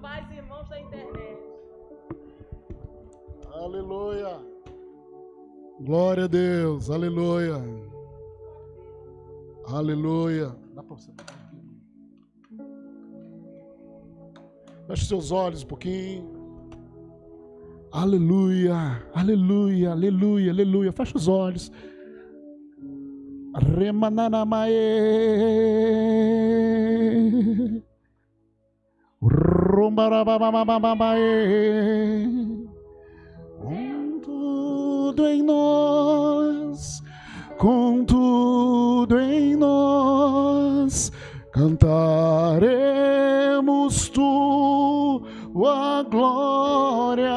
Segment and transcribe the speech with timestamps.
[0.00, 1.38] paz, irmãos da internet.
[3.52, 4.40] Aleluia.
[5.80, 6.90] Glória a Deus.
[6.90, 7.56] Aleluia.
[9.66, 10.56] Aleluia.
[10.74, 11.12] Dá para você
[14.86, 16.40] Feche seus olhos um pouquinho.
[17.92, 20.92] Aleluia, aleluia, aleluia, aleluia.
[20.92, 21.70] Feche os olhos.
[23.76, 24.70] Remananamae.
[33.58, 37.02] Com tudo em nós,
[37.56, 41.10] com tudo em nós,
[41.50, 42.10] cantaremos
[44.10, 47.30] tua glória.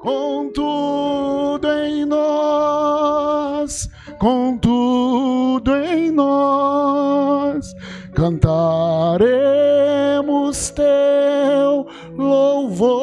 [0.00, 3.88] Com tudo em nós,
[4.18, 7.72] com tudo em nós,
[8.14, 9.67] cantaremos
[10.70, 11.86] teu
[12.16, 12.98] louvor.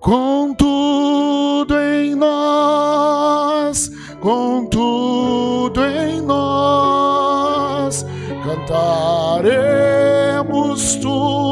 [0.00, 8.04] Com tudo em nós, com tudo em nós,
[8.44, 9.74] cantaremos
[10.96, 11.43] tua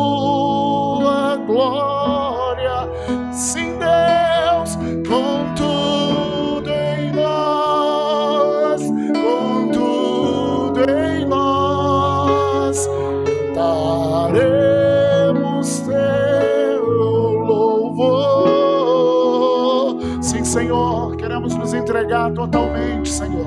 [22.13, 23.47] entregar totalmente, Senhor.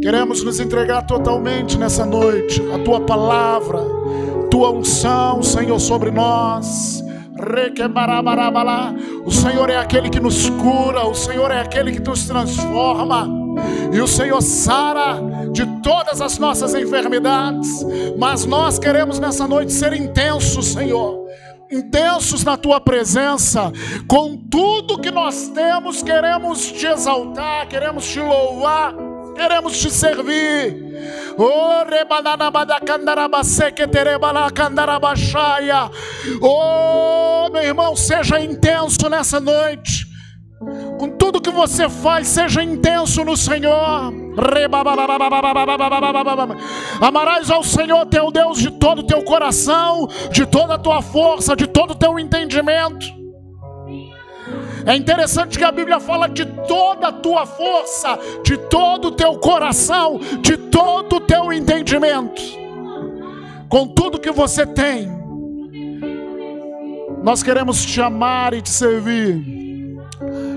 [0.00, 2.62] Queremos nos entregar totalmente nessa noite.
[2.74, 3.80] A tua palavra,
[4.50, 7.02] tua unção, Senhor, sobre nós.
[9.26, 13.28] O Senhor é aquele que nos cura, o Senhor é aquele que nos transforma.
[13.92, 15.20] E o Senhor sara
[15.52, 17.84] de todas as nossas enfermidades.
[18.18, 21.23] Mas nós queremos nessa noite ser intensos, Senhor.
[21.70, 23.72] Intensos na tua presença,
[24.06, 28.94] com tudo que nós temos, queremos te exaltar, queremos te louvar,
[29.34, 30.84] queremos te servir.
[31.36, 31.74] Oh.
[36.40, 40.13] Oh, meu irmão, seja intenso nessa noite.
[40.98, 44.12] Com tudo que você faz, seja intenso no Senhor.
[47.00, 51.56] Amarás ao Senhor teu Deus de todo o teu coração, de toda a tua força,
[51.56, 53.06] de todo o teu entendimento.
[54.86, 59.38] É interessante que a Bíblia fala de toda a tua força, de todo o teu
[59.38, 62.42] coração, de todo o teu entendimento.
[63.68, 65.08] Com tudo que você tem,
[67.22, 69.63] nós queremos te amar e te servir.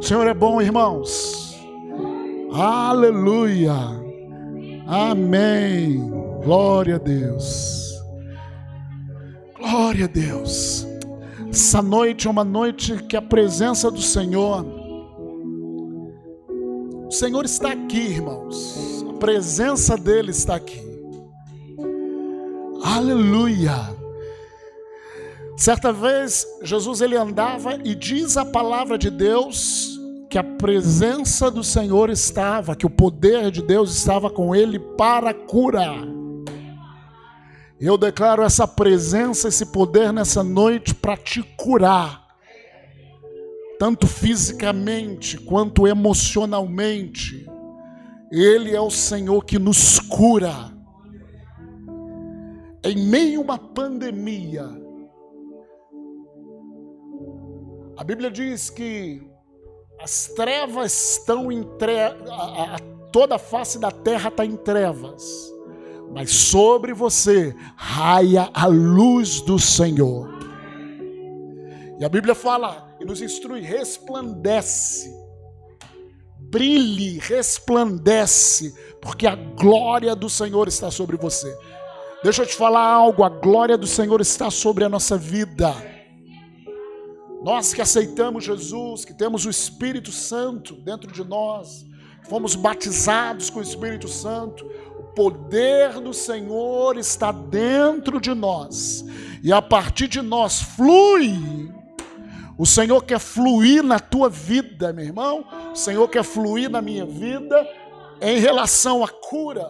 [0.00, 1.54] O Senhor é bom, irmãos.
[2.52, 3.74] Aleluia,
[4.86, 6.00] amém.
[6.42, 8.02] Glória a Deus,
[9.58, 10.86] glória a Deus.
[11.50, 14.64] Essa noite é uma noite que a presença do Senhor,
[17.06, 19.04] o Senhor está aqui, irmãos.
[19.06, 20.80] A presença dele está aqui.
[22.82, 23.99] Aleluia.
[25.60, 30.00] Certa vez Jesus ele andava e diz a palavra de Deus
[30.30, 35.34] que a presença do Senhor estava, que o poder de Deus estava com ele para
[35.34, 36.02] curar.
[37.78, 42.26] Eu declaro essa presença, esse poder nessa noite para te curar,
[43.78, 47.46] tanto fisicamente quanto emocionalmente.
[48.32, 50.72] Ele é o Senhor que nos cura.
[52.82, 54.79] Em meio a uma pandemia,
[58.00, 59.22] a Bíblia diz que
[60.00, 62.28] as trevas estão em trevas,
[63.12, 65.50] toda a face da terra está em trevas
[66.12, 70.28] mas sobre você raia a luz do Senhor.
[71.98, 75.14] E a Bíblia fala e nos instrui: resplandece,
[76.38, 81.56] brilhe, resplandece, porque a glória do Senhor está sobre você.
[82.24, 85.99] Deixa eu te falar algo: a glória do Senhor está sobre a nossa vida.
[87.42, 91.86] Nós que aceitamos Jesus, que temos o Espírito Santo dentro de nós,
[92.28, 94.64] fomos batizados com o Espírito Santo,
[95.14, 99.04] poder do Senhor está dentro de nós.
[99.42, 101.70] E a partir de nós flui.
[102.58, 105.44] O Senhor quer fluir na tua vida, meu irmão.
[105.72, 107.66] O Senhor quer fluir na minha vida
[108.20, 109.66] em relação à cura,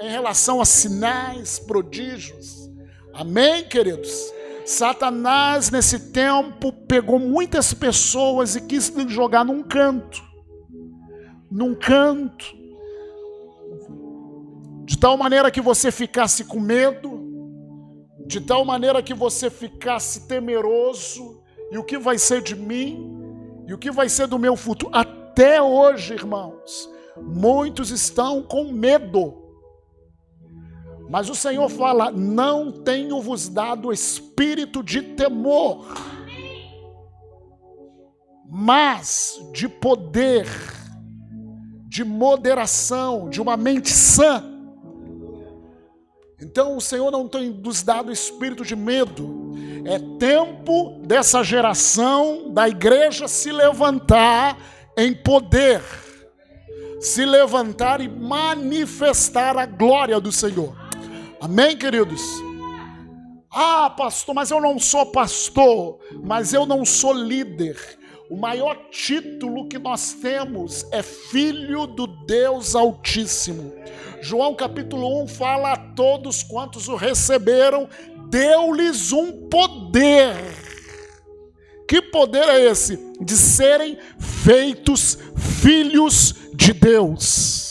[0.00, 2.68] em relação a sinais, prodígios.
[3.14, 4.32] Amém, queridos?
[4.68, 10.22] Satanás, nesse tempo, pegou muitas pessoas e quis jogar num canto.
[11.50, 12.44] Num canto.
[14.84, 17.18] De tal maneira que você ficasse com medo,
[18.26, 21.42] de tal maneira que você ficasse temeroso,
[21.72, 23.10] e o que vai ser de mim,
[23.66, 24.94] e o que vai ser do meu futuro.
[24.94, 29.37] Até hoje, irmãos, muitos estão com medo
[31.08, 35.86] mas o Senhor fala: Não tenho-vos dado espírito de temor,
[38.48, 40.46] mas de poder,
[41.88, 44.44] de moderação, de uma mente sã.
[46.40, 49.48] Então o Senhor não tem nos dado espírito de medo.
[49.84, 54.56] É tempo dessa geração da igreja se levantar
[54.96, 55.82] em poder,
[57.00, 60.77] se levantar e manifestar a glória do Senhor.
[61.40, 62.20] Amém, queridos?
[63.50, 67.76] Ah, pastor, mas eu não sou pastor, mas eu não sou líder.
[68.28, 73.72] O maior título que nós temos é Filho do Deus Altíssimo.
[74.20, 77.88] João capítulo 1 fala a todos quantos o receberam,
[78.28, 80.34] deu-lhes um poder.
[81.88, 82.98] Que poder é esse?
[83.20, 85.16] De serem feitos
[85.62, 87.67] filhos de Deus.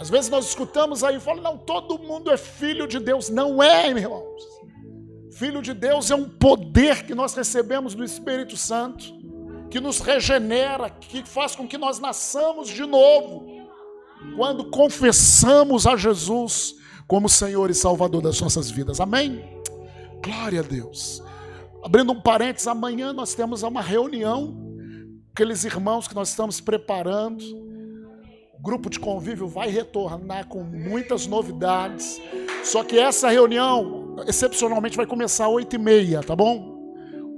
[0.00, 3.28] Às vezes nós escutamos aí e falamos, não, todo mundo é filho de Deus.
[3.28, 4.42] Não é, irmãos.
[5.32, 9.04] Filho de Deus é um poder que nós recebemos do Espírito Santo,
[9.70, 13.46] que nos regenera, que faz com que nós nasçamos de novo,
[14.36, 16.76] quando confessamos a Jesus
[17.06, 19.00] como Senhor e Salvador das nossas vidas.
[19.00, 19.44] Amém?
[20.24, 21.22] Glória a Deus.
[21.84, 24.56] Abrindo um parênteses, amanhã nós temos uma reunião,
[25.34, 27.44] aqueles irmãos que nós estamos preparando
[28.62, 32.20] grupo de convívio vai retornar com muitas novidades.
[32.62, 36.78] Só que essa reunião, excepcionalmente, vai começar às 8h30, tá bom?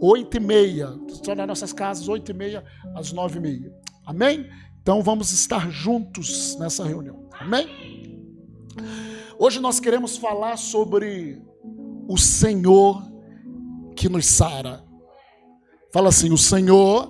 [0.03, 1.25] 8h30.
[1.25, 2.63] Só nas nossas casas, 8h30
[2.95, 3.71] às 9h30.
[4.05, 4.51] Amém?
[4.81, 7.29] Então vamos estar juntos nessa reunião.
[7.39, 7.69] Amém?
[9.39, 11.41] Hoje nós queremos falar sobre
[12.09, 13.01] o Senhor
[13.95, 14.85] que nos sara.
[15.93, 17.09] Fala assim: o Senhor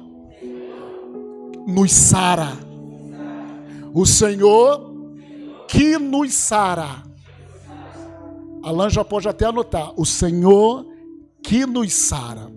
[1.67, 2.72] nos sara
[3.93, 4.93] o Senhor
[5.69, 7.03] que nos sara.
[8.63, 9.93] Alain já pode até anotar.
[9.97, 10.87] O Senhor
[11.43, 12.51] que nos sara.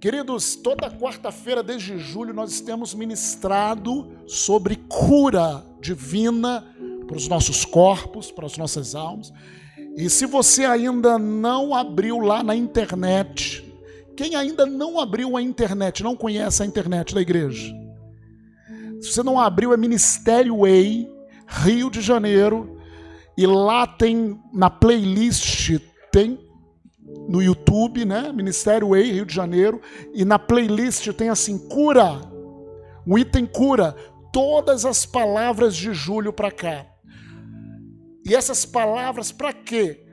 [0.00, 6.66] Queridos, toda quarta-feira desde julho nós temos ministrado sobre cura divina
[7.06, 9.32] para os nossos corpos, para as nossas almas.
[9.96, 13.62] E se você ainda não abriu lá na internet,
[14.16, 17.72] quem ainda não abriu a internet, não conhece a internet da igreja,
[19.02, 21.10] se você não abriu, é Ministério Way,
[21.48, 22.78] Rio de Janeiro.
[23.36, 25.80] E lá tem, na playlist,
[26.12, 26.38] tem
[27.28, 28.30] no YouTube, né?
[28.32, 29.80] Ministério Way, Rio de Janeiro.
[30.14, 32.20] E na playlist tem assim, cura.
[33.04, 33.96] Um item cura.
[34.32, 36.86] Todas as palavras de julho para cá.
[38.24, 40.06] E essas palavras para quê?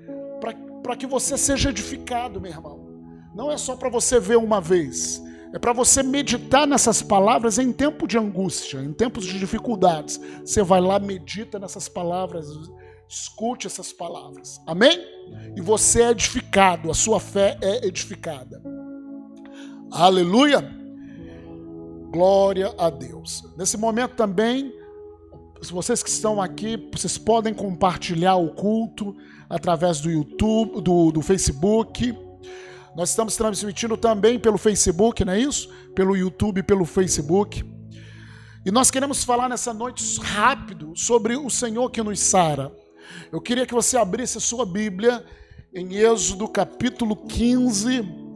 [0.81, 2.89] Para que você seja edificado, meu irmão.
[3.36, 5.22] Não é só para você ver uma vez
[5.53, 10.20] é para você meditar nessas palavras em tempo de angústia, em tempos de dificuldades.
[10.46, 12.48] Você vai lá, medita nessas palavras,
[13.08, 14.62] escute essas palavras.
[14.68, 15.00] Amém?
[15.56, 18.62] E você é edificado, a sua fé é edificada.
[19.91, 20.77] Aleluia!
[22.12, 23.44] Glória a Deus.
[23.58, 24.72] Nesse momento também,
[25.62, 29.15] se vocês que estão aqui, vocês podem compartilhar o culto
[29.50, 32.15] através do YouTube, do, do Facebook
[32.96, 35.69] nós estamos transmitindo também pelo Facebook, não é isso?
[35.96, 37.63] Pelo YouTube, pelo Facebook.
[38.65, 42.72] E nós queremos falar nessa noite rápido sobre o Senhor que nos sara.
[43.31, 45.24] Eu queria que você abrisse a sua Bíblia
[45.74, 48.27] em Êxodo capítulo 15.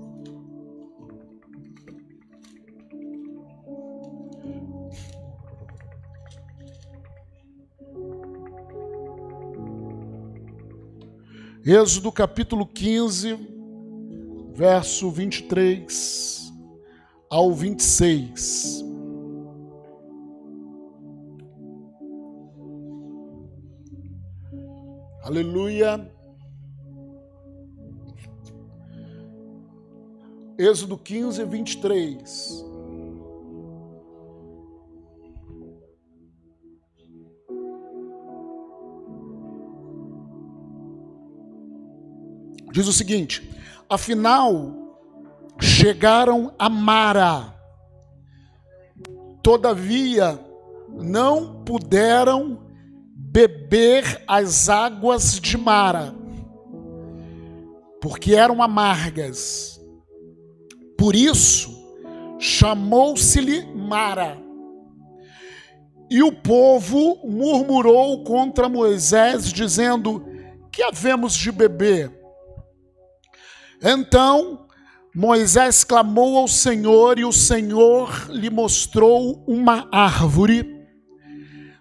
[11.66, 13.63] Êxodo capítulo 15
[14.54, 16.54] verso 23
[17.30, 18.84] ao 26.
[25.24, 26.12] Aleluia.
[30.58, 32.64] Êxodo 15, 23.
[42.72, 43.48] Diz o seguinte:
[43.94, 44.74] afinal,
[45.60, 47.54] chegaram a Mara,
[49.44, 50.40] todavia
[50.90, 52.60] não puderam
[53.16, 56.14] beber as águas de Mara,
[58.02, 59.80] porque eram amargas.
[60.98, 61.72] Por isso,
[62.40, 64.38] chamou-se-lhe Mara.
[66.10, 70.26] E o povo murmurou contra Moisés, dizendo:
[70.72, 72.23] Que havemos de beber?
[73.82, 74.66] Então
[75.16, 80.66] Moisés clamou ao Senhor, e o Senhor lhe mostrou uma árvore,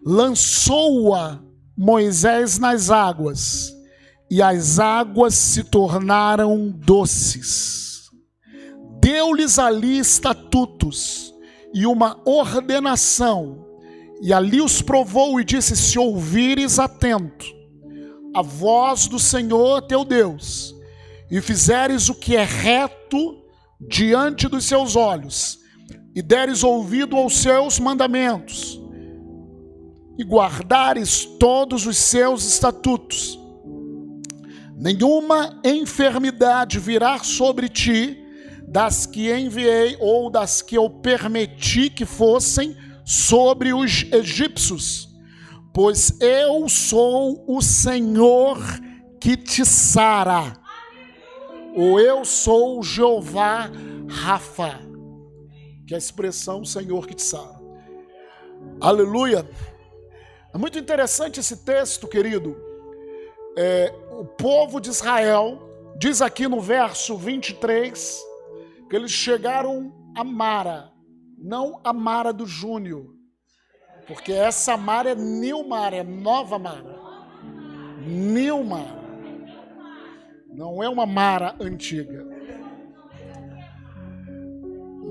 [0.05, 1.43] lançou-a
[1.77, 3.73] Moisés nas águas,
[4.31, 8.11] e as águas se tornaram doces.
[9.01, 11.33] Deu-lhes ali estatutos
[11.75, 13.73] e uma ordenação
[14.25, 17.45] e ali os provou e disse: Se ouvires atento
[18.33, 20.73] a voz do Senhor teu Deus,
[21.33, 23.43] e fizeres o que é reto
[23.81, 25.59] diante dos seus olhos,
[26.15, 28.79] e deres ouvido aos seus mandamentos,
[30.19, 33.41] e guardares todos os seus estatutos,
[34.77, 38.19] nenhuma enfermidade virá sobre ti
[38.69, 45.09] das que enviei ou das que eu permiti que fossem sobre os egípcios,
[45.73, 48.59] pois eu sou o Senhor
[49.19, 50.61] que te sara.
[51.75, 53.71] Ou eu sou Jeová
[54.09, 54.81] Rafa,
[55.87, 57.61] que é a expressão Senhor que te sara.
[58.81, 59.49] Aleluia.
[60.55, 62.57] É muito interessante esse texto, querido.
[63.57, 65.59] É, o povo de Israel,
[65.99, 68.21] diz aqui no verso 23,
[68.89, 70.93] que eles chegaram a Mara
[71.43, 73.05] não a Mara do Júnior,
[74.07, 77.01] porque essa Mara é Nilmar, é nova Mara.
[78.07, 79.02] Nilmar.
[80.53, 82.27] Não é uma Mara antiga.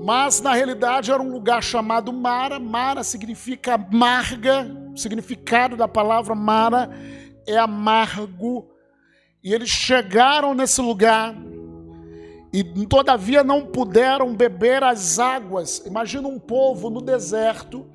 [0.04, 2.58] Mas na realidade era um lugar chamado Mara.
[2.58, 4.66] Mara significa amarga.
[4.92, 6.90] O significado da palavra Mara
[7.46, 8.68] é amargo.
[9.42, 11.34] E eles chegaram nesse lugar
[12.52, 15.82] e todavia não puderam beber as águas.
[15.86, 17.90] Imagina um povo no deserto,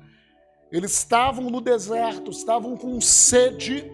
[0.72, 3.90] eles estavam no deserto, estavam com sede,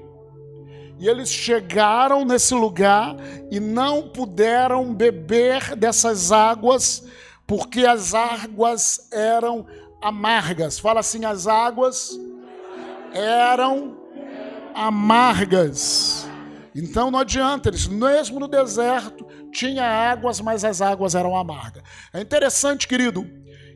[0.99, 3.17] e eles chegaram nesse lugar
[3.51, 7.05] e não puderam beber dessas águas,
[7.47, 9.67] porque as águas eram
[10.01, 10.79] amargas.
[10.79, 12.19] Fala assim: as águas
[13.13, 13.97] eram
[14.75, 16.27] amargas.
[16.75, 21.85] Então não adianta, eles, mesmo no deserto, tinha águas, mas as águas eram amargas.
[22.13, 23.25] É interessante, querido,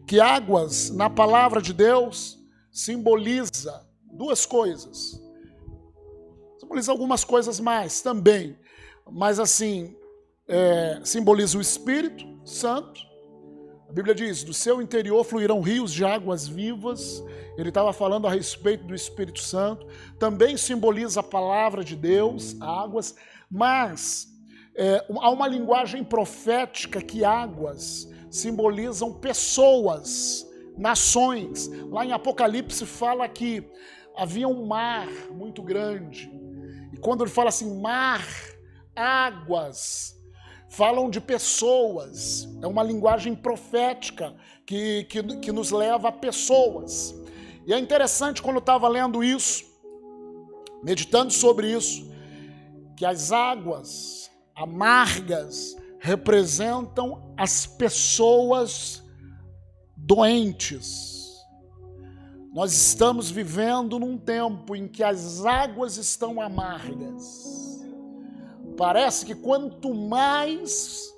[0.06, 2.38] que águas, na palavra de Deus,
[2.72, 5.27] simboliza duas coisas.
[6.68, 8.54] Simboliza algumas coisas mais também.
[9.10, 9.96] Mas assim,
[10.46, 13.00] é, simboliza o Espírito Santo.
[13.88, 17.24] A Bíblia diz: do seu interior fluirão rios de águas vivas.
[17.56, 19.86] Ele estava falando a respeito do Espírito Santo.
[20.18, 23.16] Também simboliza a palavra de Deus, águas.
[23.50, 24.28] Mas
[24.76, 30.46] é, há uma linguagem profética que águas simbolizam pessoas,
[30.76, 31.66] nações.
[31.88, 33.66] Lá em Apocalipse fala que
[34.14, 36.30] havia um mar muito grande.
[37.00, 38.26] Quando ele fala assim, mar,
[38.94, 40.18] águas,
[40.68, 42.48] falam de pessoas.
[42.62, 44.34] É uma linguagem profética
[44.66, 47.14] que, que, que nos leva a pessoas.
[47.66, 49.64] E é interessante quando eu estava lendo isso,
[50.82, 52.10] meditando sobre isso,
[52.96, 59.02] que as águas amargas representam as pessoas
[59.96, 61.17] doentes.
[62.58, 67.86] Nós estamos vivendo num tempo em que as águas estão amargas.
[68.76, 71.08] Parece que quanto mais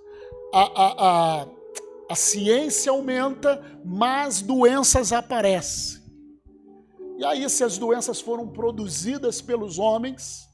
[0.53, 1.47] a, a, a,
[2.11, 6.03] a ciência aumenta, mais doenças aparecem.
[7.17, 10.47] E aí, se as doenças foram produzidas pelos homens,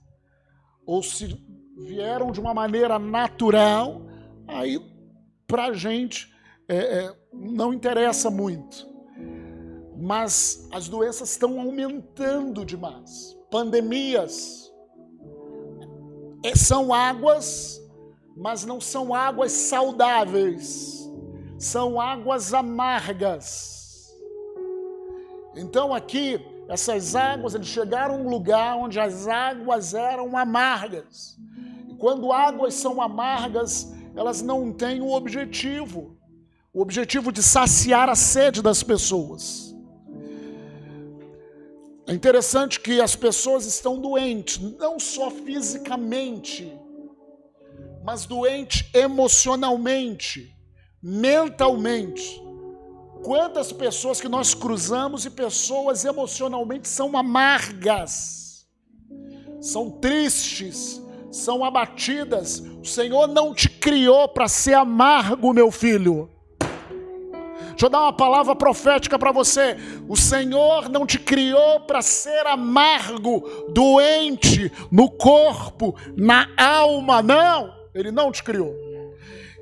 [0.87, 1.37] ou se
[1.78, 4.02] vieram de uma maneira natural,
[4.47, 4.81] aí
[5.49, 6.33] para a gente
[6.69, 8.96] é, é, não interessa muito.
[9.99, 13.37] Mas as doenças estão aumentando demais.
[13.50, 14.71] Pandemias
[16.45, 17.81] é, são águas,
[18.37, 21.11] mas não são águas saudáveis,
[21.59, 24.15] são águas amargas.
[25.57, 26.38] Então aqui,
[26.69, 31.38] essas águas, eles chegaram a um lugar onde as águas eram amargas.
[31.99, 36.17] Quando águas são amargas, elas não têm o objetivo,
[36.73, 39.65] o objetivo de saciar a sede das pessoas.
[42.08, 46.72] É interessante que as pessoas estão doentes, não só fisicamente,
[48.04, 50.56] mas doente emocionalmente,
[51.02, 52.40] mentalmente.
[53.25, 58.68] Quantas pessoas que nós cruzamos e pessoas emocionalmente são amargas,
[59.60, 62.60] são tristes, são abatidas.
[62.60, 66.30] O Senhor não te criou para ser amargo, meu filho.
[67.76, 69.76] Deixa eu dar uma palavra profética para você.
[70.09, 77.71] O Senhor não te criou para ser amargo, doente no corpo, na alma, não.
[77.95, 78.75] Ele não te criou.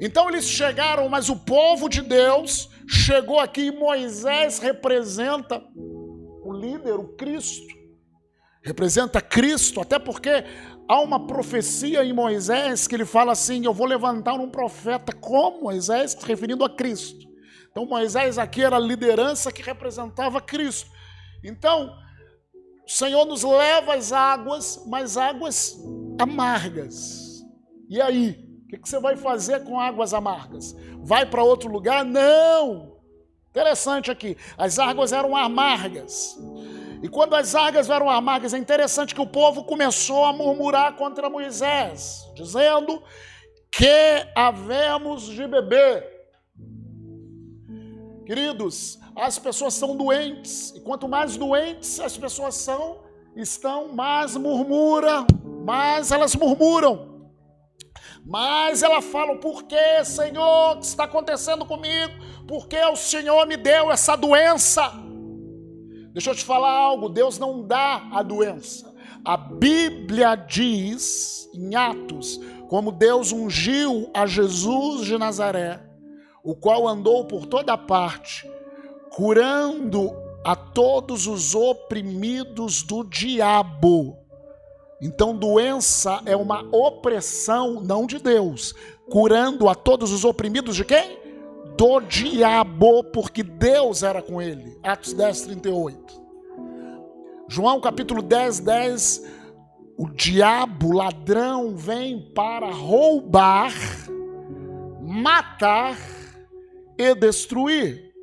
[0.00, 6.94] Então eles chegaram, mas o povo de Deus chegou aqui e Moisés representa o líder,
[6.94, 7.74] o Cristo.
[8.62, 10.44] Representa Cristo, até porque
[10.88, 15.62] há uma profecia em Moisés que ele fala assim: Eu vou levantar um profeta como
[15.62, 17.33] Moisés, referindo a Cristo.
[17.74, 20.88] Então Moisés aqui era a liderança que representava Cristo.
[21.42, 21.92] Então,
[22.86, 25.76] o Senhor nos leva às águas, mas águas
[26.16, 27.42] amargas.
[27.90, 28.48] E aí?
[28.72, 30.72] O que você vai fazer com águas amargas?
[31.00, 32.04] Vai para outro lugar?
[32.04, 32.96] Não!
[33.50, 34.36] Interessante aqui.
[34.56, 36.38] As águas eram amargas.
[37.02, 41.28] E quando as águas eram amargas, é interessante que o povo começou a murmurar contra
[41.28, 43.02] Moisés, dizendo
[43.72, 46.13] que havemos de beber.
[48.24, 53.00] Queridos, as pessoas são doentes, e quanto mais doentes as pessoas são,
[53.36, 55.26] estão, mais murmuram,
[55.64, 57.14] mais elas murmuram.
[58.24, 62.12] Mas ela fala: por que, Senhor, o que está acontecendo comigo?
[62.48, 64.92] Por que o Senhor me deu essa doença?
[66.12, 68.94] Deixa eu te falar algo: Deus não dá a doença.
[69.24, 75.80] A Bíblia diz em Atos como Deus ungiu a Jesus de Nazaré,
[76.44, 78.48] o qual andou por toda parte,
[79.10, 84.24] curando a todos os oprimidos do diabo
[85.04, 88.74] então, doença é uma opressão não de Deus,
[89.10, 91.18] curando a todos os oprimidos de quem?
[91.76, 94.78] Do diabo, porque Deus era com ele.
[94.82, 96.22] Atos 10, 38.
[97.48, 99.26] João capítulo 10, 10.
[99.98, 103.74] O diabo, ladrão, vem para roubar,
[105.02, 105.98] matar
[106.98, 108.14] e destruir.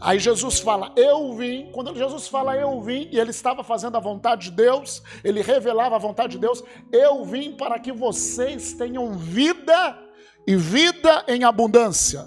[0.00, 1.70] Aí Jesus fala, eu vim.
[1.72, 5.96] Quando Jesus fala, eu vim, e ele estava fazendo a vontade de Deus, ele revelava
[5.96, 9.98] a vontade de Deus, eu vim para que vocês tenham vida
[10.46, 12.26] e vida em abundância.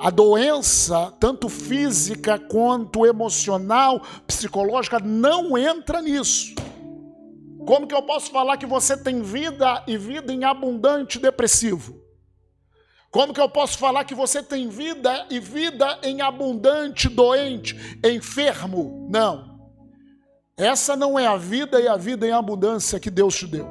[0.00, 6.54] A doença, tanto física quanto emocional, psicológica, não entra nisso.
[7.66, 11.99] Como que eu posso falar que você tem vida e vida em abundante depressivo?
[13.10, 19.08] Como que eu posso falar que você tem vida e vida em abundante, doente, enfermo?
[19.10, 19.50] Não.
[20.56, 23.68] Essa não é a vida e a vida em abundância que Deus te deu.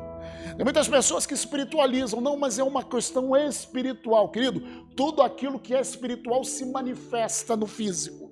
[0.58, 4.60] Tem muitas pessoas que espiritualizam, não, mas é uma questão espiritual, querido.
[4.94, 8.30] Tudo aquilo que é espiritual se manifesta no físico,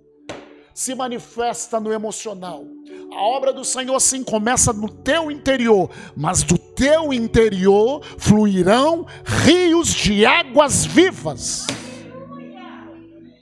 [0.73, 2.65] se manifesta no emocional.
[3.13, 9.07] A obra do Senhor sim começa no teu interior, mas do teu interior fluirão
[9.43, 11.65] rios de águas vivas.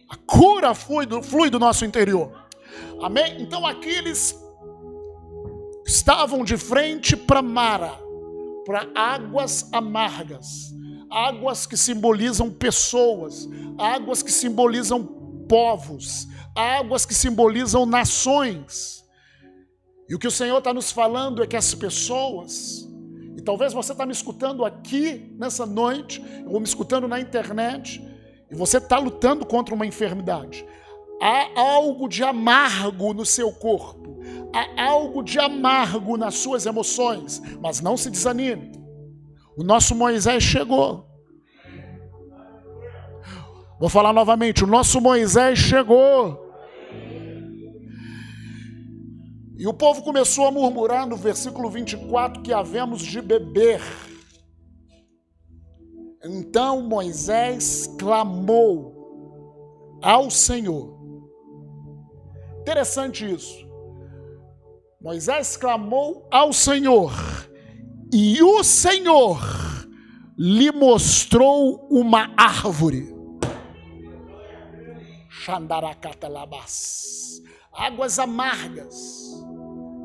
[0.10, 2.32] A cura flui do, flui do nosso interior.
[3.02, 3.42] Amém?
[3.42, 4.40] Então aqui eles
[5.86, 8.00] estavam de frente para Mara,
[8.66, 10.74] para águas amargas,
[11.12, 15.04] águas que simbolizam pessoas, águas que simbolizam
[15.48, 19.04] povos, águas que simbolizam nações.
[20.08, 22.88] E o que o Senhor está nos falando é que as pessoas,
[23.46, 28.04] talvez você está me escutando aqui nessa noite, ou me escutando na internet,
[28.50, 30.66] e você está lutando contra uma enfermidade.
[31.22, 34.20] Há algo de amargo no seu corpo,
[34.54, 38.74] há algo de amargo nas suas emoções, mas não se desanime.
[39.56, 41.08] O nosso Moisés chegou.
[43.80, 46.45] Vou falar novamente: o nosso Moisés chegou.
[49.58, 53.82] E o povo começou a murmurar no versículo 24 que havemos de beber.
[56.24, 61.00] Então Moisés clamou ao Senhor.
[62.62, 63.66] Interessante isso.
[65.00, 67.14] Moisés clamou ao Senhor,
[68.12, 69.40] e o Senhor
[70.36, 73.14] lhe mostrou uma árvore.
[75.30, 77.40] Xandarakatalabas.
[77.72, 79.45] Águas amargas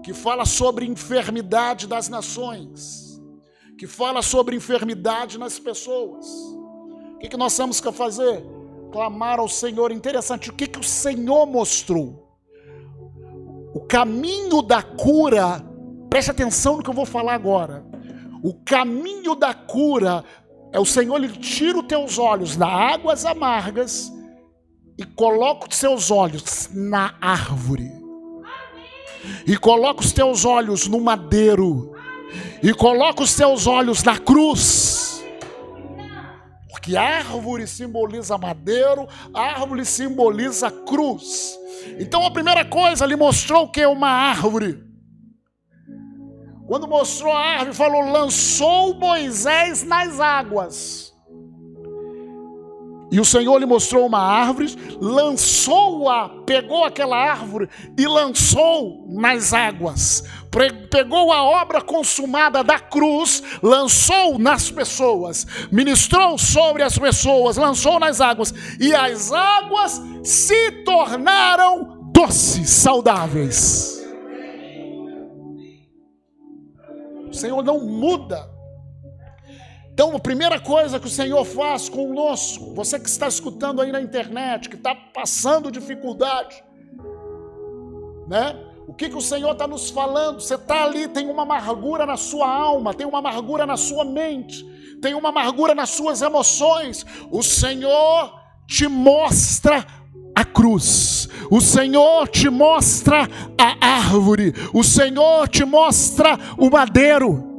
[0.03, 3.21] que fala sobre enfermidade das nações,
[3.79, 6.27] que fala sobre enfermidade nas pessoas.
[7.15, 8.45] O que, que nós temos que fazer?
[8.93, 9.93] Clamar ao Senhor.
[9.93, 12.29] Interessante, o que, que o Senhor mostrou?
[13.75, 15.65] O caminho da cura,
[16.09, 17.85] preste atenção no que eu vou falar agora.
[18.43, 20.25] O caminho da cura
[20.73, 24.13] é o Senhor, ele tira os teus olhos das águas amargas
[24.97, 28.00] e coloca os seus olhos na árvore.
[29.47, 31.95] E coloca os teus olhos no madeiro.
[32.63, 35.25] E coloca os teus olhos na cruz.
[36.69, 41.59] Porque árvore simboliza madeiro, árvore simboliza cruz.
[41.99, 44.83] Então a primeira coisa, ele mostrou que é uma árvore.
[46.67, 51.10] Quando mostrou a árvore, falou: lançou Moisés nas águas.
[53.11, 57.69] E o Senhor lhe mostrou uma árvore, lançou-a, pegou aquela árvore
[57.99, 60.23] e lançou nas águas.
[60.91, 68.21] Pegou a obra consumada da cruz, lançou nas pessoas, ministrou sobre as pessoas, lançou nas
[68.21, 74.01] águas, e as águas se tornaram doces, saudáveis.
[77.29, 78.60] O Senhor não muda.
[80.01, 84.01] Então, a primeira coisa que o Senhor faz conosco, você que está escutando aí na
[84.01, 86.65] internet, que está passando dificuldade,
[88.27, 88.59] né?
[88.89, 90.41] O que, que o Senhor está nos falando?
[90.41, 94.65] Você está ali, tem uma amargura na sua alma, tem uma amargura na sua mente,
[95.03, 97.05] tem uma amargura nas suas emoções.
[97.31, 99.85] O Senhor te mostra
[100.35, 101.29] a cruz.
[101.51, 104.55] O Senhor te mostra a árvore.
[104.73, 107.50] O Senhor te mostra o madeiro.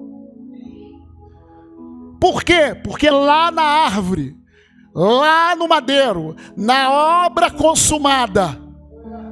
[2.22, 2.76] Por quê?
[2.84, 4.36] Porque lá na árvore,
[4.94, 8.62] lá no madeiro, na obra consumada,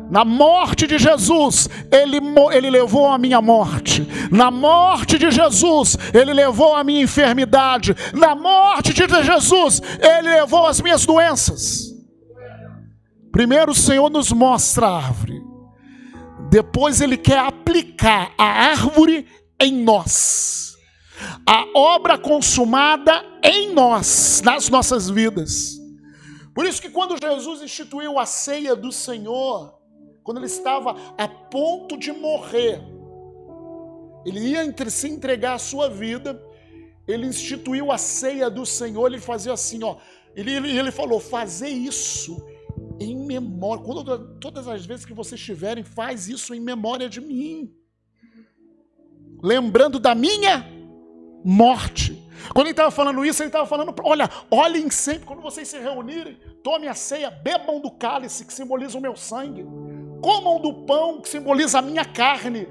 [0.10, 2.18] na morte de Jesus, ele,
[2.52, 4.08] ele levou a minha morte.
[4.32, 7.96] Na morte de Jesus, Ele levou a minha enfermidade.
[8.12, 11.94] Na morte de Jesus, Ele levou as minhas doenças.
[13.32, 15.40] Primeiro o Senhor nos mostra a árvore.
[16.50, 19.28] Depois ele quer aplicar a árvore
[19.60, 20.59] em nós.
[21.46, 25.78] A obra consumada em nós, nas nossas vidas.
[26.54, 29.80] Por isso que quando Jesus instituiu a ceia do Senhor,
[30.24, 32.82] quando ele estava a ponto de morrer,
[34.26, 36.42] ele ia entre se entregar a sua vida,
[37.08, 39.98] ele instituiu a ceia do Senhor, ele fazia assim, ó,
[40.36, 42.38] ele, ele, ele falou: fazer isso
[43.00, 43.84] em memória.
[43.84, 47.74] Quando, todas as vezes que vocês estiverem, faz isso em memória de mim.
[49.42, 50.79] Lembrando da minha
[51.44, 52.28] morte.
[52.54, 56.38] Quando ele estava falando isso, ele estava falando: olha, olhem sempre, quando vocês se reunirem,
[56.64, 59.66] tomem a ceia, bebam do cálice que simboliza o meu sangue,
[60.22, 62.68] comam do pão que simboliza a minha carne.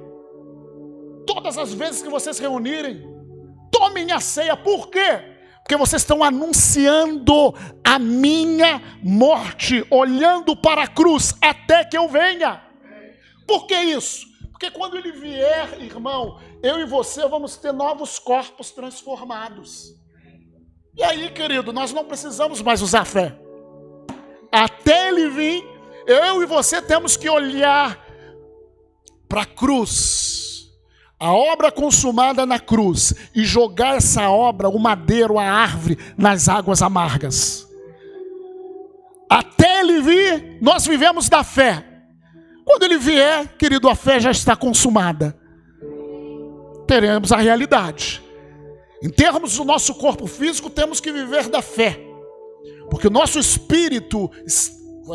[1.26, 3.06] Todas as vezes que vocês se reunirem,
[3.70, 5.36] tomem a ceia, por quê?
[5.68, 7.54] porque vocês estão anunciando
[7.84, 12.62] a minha morte, olhando para a cruz até que eu venha.
[13.46, 14.26] Por que isso?
[14.50, 19.94] Porque quando ele vier, irmão, eu e você vamos ter novos corpos transformados.
[20.96, 23.38] E aí, querido, nós não precisamos mais usar fé.
[24.50, 25.64] Até ele vir,
[26.06, 28.04] eu e você temos que olhar
[29.28, 30.38] para a cruz
[31.20, 36.80] a obra consumada na cruz e jogar essa obra, o madeiro, a árvore, nas águas
[36.80, 37.66] amargas.
[39.28, 41.84] Até ele vir, nós vivemos da fé.
[42.64, 45.36] Quando ele vier, querido, a fé já está consumada.
[46.88, 48.20] Teremos a realidade.
[49.00, 52.00] Em termos do nosso corpo físico, temos que viver da fé.
[52.90, 54.28] Porque o nosso espírito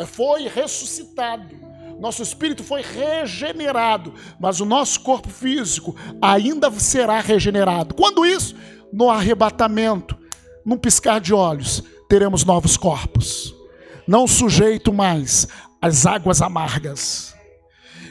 [0.06, 1.64] foi ressuscitado
[1.98, 7.94] nosso espírito foi regenerado, mas o nosso corpo físico ainda será regenerado.
[7.94, 8.54] Quando isso?
[8.92, 10.16] No arrebatamento,
[10.64, 13.54] num piscar de olhos, teremos novos corpos,
[14.06, 15.48] não sujeito mais
[15.80, 17.34] às águas amargas.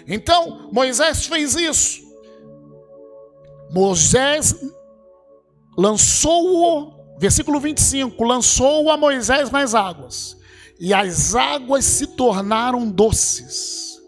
[0.08, 2.02] Então, Moisés fez isso.
[3.73, 4.55] Moisés
[5.77, 10.38] lançou-o, versículo 25, lançou-o a Moisés nas águas
[10.79, 14.01] e as águas se tornaram doces.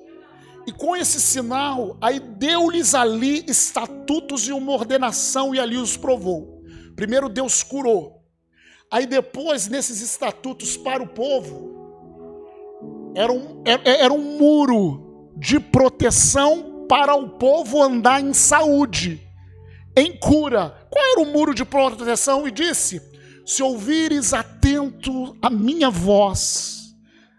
[0.68, 6.64] E com esse sinal, aí deu-lhes ali estatutos e uma ordenação e ali os provou.
[6.96, 8.24] Primeiro Deus curou.
[8.92, 11.76] Aí depois, nesses estatutos para o povo,
[13.16, 19.22] era um, era, um muro de proteção para o povo andar em saúde,
[19.96, 20.76] em cura.
[20.90, 22.48] Qual era o muro de proteção?
[22.48, 23.02] E disse:
[23.46, 26.96] se ouvires atento a minha voz,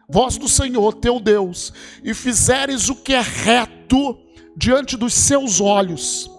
[0.09, 1.73] voz do Senhor teu Deus,
[2.05, 4.17] e fizeres o que é reto
[4.57, 6.31] diante dos seus olhos,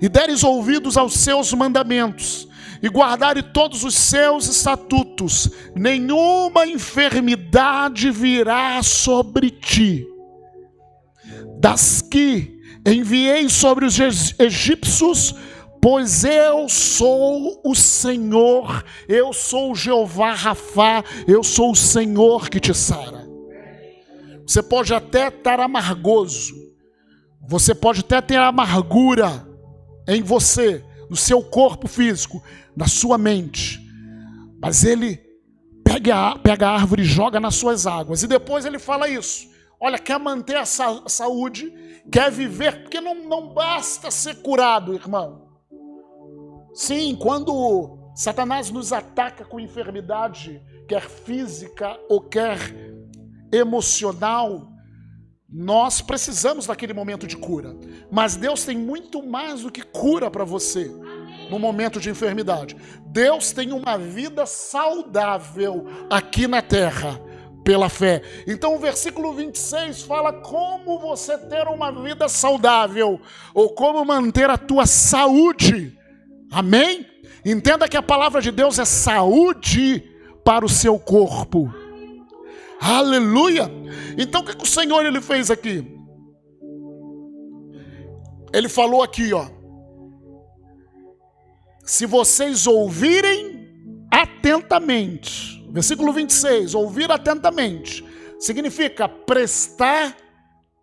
[0.00, 2.46] e deres ouvidos aos seus mandamentos,
[2.82, 10.06] e guardares todos os seus estatutos, nenhuma enfermidade virá sobre ti.
[11.58, 13.98] Das que enviei sobre os
[14.38, 15.34] egípcios,
[15.84, 22.58] pois eu sou o Senhor, eu sou o Jeová Rafá, eu sou o Senhor que
[22.58, 23.28] te sara.
[24.46, 26.54] Você pode até estar amargoso,
[27.46, 29.46] você pode até ter amargura
[30.08, 32.42] em você, no seu corpo físico,
[32.74, 33.78] na sua mente,
[34.62, 35.20] mas ele
[35.84, 39.50] pega a, pega a árvore e joga nas suas águas, e depois ele fala isso.
[39.78, 41.70] Olha, quer manter a sa saúde,
[42.10, 45.43] quer viver, porque não, não basta ser curado, irmão.
[46.74, 52.58] Sim, quando Satanás nos ataca com enfermidade, quer física ou quer
[53.52, 54.68] emocional,
[55.48, 57.76] nós precisamos daquele momento de cura.
[58.10, 60.90] Mas Deus tem muito mais do que cura para você
[61.48, 62.76] no momento de enfermidade.
[63.06, 67.20] Deus tem uma vida saudável aqui na terra
[67.62, 68.20] pela fé.
[68.48, 73.20] Então o versículo 26 fala como você ter uma vida saudável
[73.54, 75.96] ou como manter a tua saúde.
[76.50, 77.06] Amém?
[77.44, 80.02] Entenda que a palavra de Deus é saúde
[80.44, 81.72] para o seu corpo.
[82.80, 83.70] Aleluia!
[84.18, 85.94] Então o que, que o Senhor ele fez aqui?
[88.52, 89.46] Ele falou aqui, ó.
[91.84, 93.68] Se vocês ouvirem
[94.10, 98.04] atentamente, versículo 26, ouvir atentamente,
[98.38, 100.16] significa prestar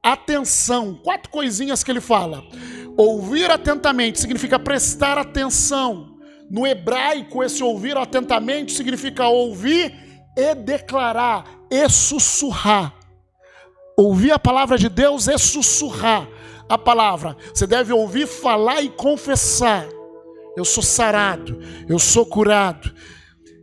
[0.03, 0.95] atenção.
[0.95, 2.43] Quatro coisinhas que ele fala.
[2.97, 6.17] Ouvir atentamente significa prestar atenção.
[6.49, 9.93] No hebraico, esse ouvir atentamente significa ouvir
[10.37, 12.93] e declarar, e sussurrar.
[13.97, 16.27] Ouvir a palavra de Deus é sussurrar
[16.67, 17.37] a palavra.
[17.53, 19.85] Você deve ouvir, falar e confessar.
[20.57, 22.93] Eu sou sarado, eu sou curado.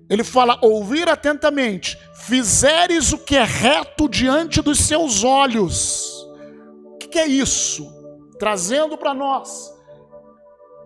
[0.09, 6.27] Ele fala: ouvir atentamente, fizeres o que é reto diante dos seus olhos.
[6.85, 7.98] O que é isso?
[8.39, 9.75] Trazendo para nós,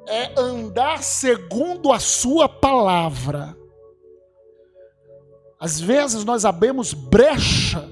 [0.08, 3.56] é andar segundo a Sua palavra.
[5.60, 7.88] Às vezes nós abrimos brecha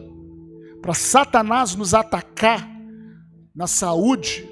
[0.83, 2.69] para Satanás nos atacar
[3.55, 4.49] na saúde,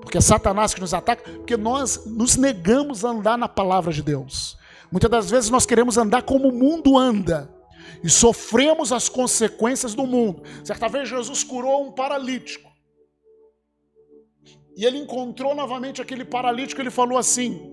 [0.00, 4.02] porque é Satanás que nos ataca, porque nós nos negamos a andar na palavra de
[4.02, 4.56] Deus.
[4.90, 7.52] Muitas das vezes nós queremos andar como o mundo anda
[8.02, 10.42] e sofremos as consequências do mundo.
[10.62, 12.73] Certa vez Jesus curou um paralítico.
[14.76, 17.70] E ele encontrou novamente aquele paralítico, ele falou assim: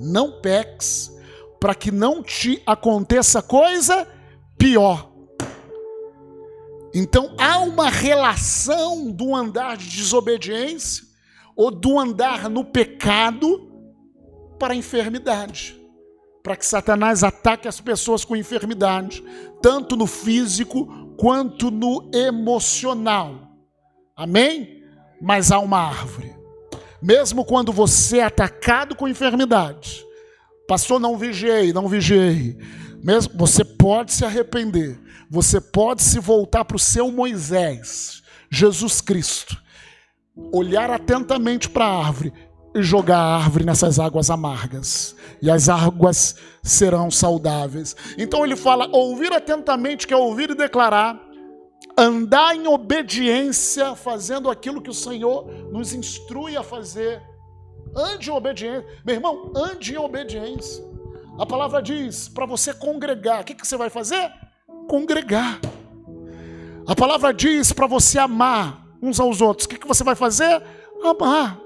[0.00, 1.12] Não peques
[1.60, 4.06] para que não te aconteça coisa
[4.58, 5.10] pior.
[6.94, 11.04] Então há uma relação do andar de desobediência
[11.56, 13.70] ou do andar no pecado
[14.58, 15.80] para a enfermidade.
[16.42, 19.24] Para que Satanás ataque as pessoas com enfermidade,
[19.60, 23.56] tanto no físico quanto no emocional.
[24.16, 24.73] Amém?
[25.24, 26.36] Mas há uma árvore.
[27.00, 30.04] Mesmo quando você é atacado com enfermidade,
[30.66, 32.58] Pastor, não vigiei, não vigiei.
[33.02, 34.98] Mesmo, você pode se arrepender.
[35.30, 39.56] Você pode se voltar para o seu Moisés, Jesus Cristo.
[40.52, 42.32] Olhar atentamente para a árvore
[42.74, 45.14] e jogar a árvore nessas águas amargas.
[45.40, 47.94] E as águas serão saudáveis.
[48.16, 51.20] Então ele fala: ouvir atentamente, que é ouvir e declarar.
[51.96, 57.22] Andar em obediência, fazendo aquilo que o Senhor nos instrui a fazer
[57.96, 58.84] Ande em obediência.
[59.04, 60.84] Meu irmão, ande em obediência.
[61.38, 63.42] A palavra diz para você congregar.
[63.42, 64.32] O que, que você vai fazer?
[64.88, 65.60] Congregar.
[66.86, 69.66] A palavra diz para você amar uns aos outros.
[69.66, 70.62] O que, que você vai fazer?
[71.02, 71.60] Amar.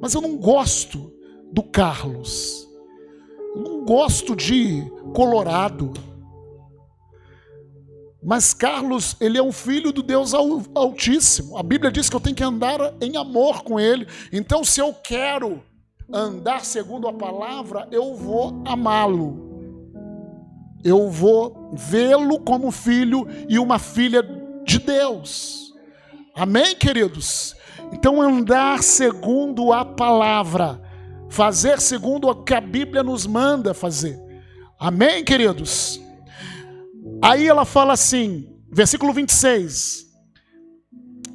[0.00, 1.10] Mas eu não gosto
[1.50, 2.68] do Carlos.
[3.54, 4.82] Eu não gosto de
[5.14, 5.92] Colorado.
[8.26, 11.56] Mas Carlos, ele é um filho do Deus Altíssimo.
[11.56, 14.04] A Bíblia diz que eu tenho que andar em amor com ele.
[14.32, 15.62] Então, se eu quero
[16.12, 19.62] andar segundo a palavra, eu vou amá-lo.
[20.82, 24.24] Eu vou vê-lo como filho e uma filha
[24.64, 25.72] de Deus.
[26.34, 27.54] Amém, queridos?
[27.92, 30.82] Então, andar segundo a palavra,
[31.28, 34.20] fazer segundo o que a Bíblia nos manda fazer.
[34.80, 36.04] Amém, queridos?
[37.22, 40.06] Aí ela fala assim, versículo 26.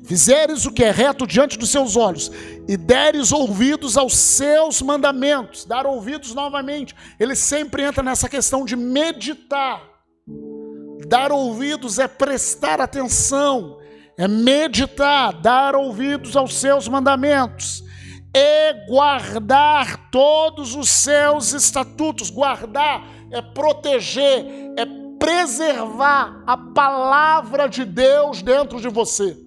[0.04, 2.32] Fizeres o que é reto diante dos seus olhos,
[2.68, 6.96] e deres ouvidos aos seus mandamentos, dar ouvidos novamente.
[7.20, 9.82] Ele sempre entra nessa questão de meditar.
[11.08, 13.80] Dar ouvidos é prestar atenção,
[14.18, 17.84] é meditar, dar ouvidos aos seus mandamentos,
[18.36, 22.30] e guardar todos os seus estatutos.
[22.30, 24.46] Guardar é proteger,
[24.78, 24.86] é
[25.22, 29.38] preservar a palavra de Deus dentro de você.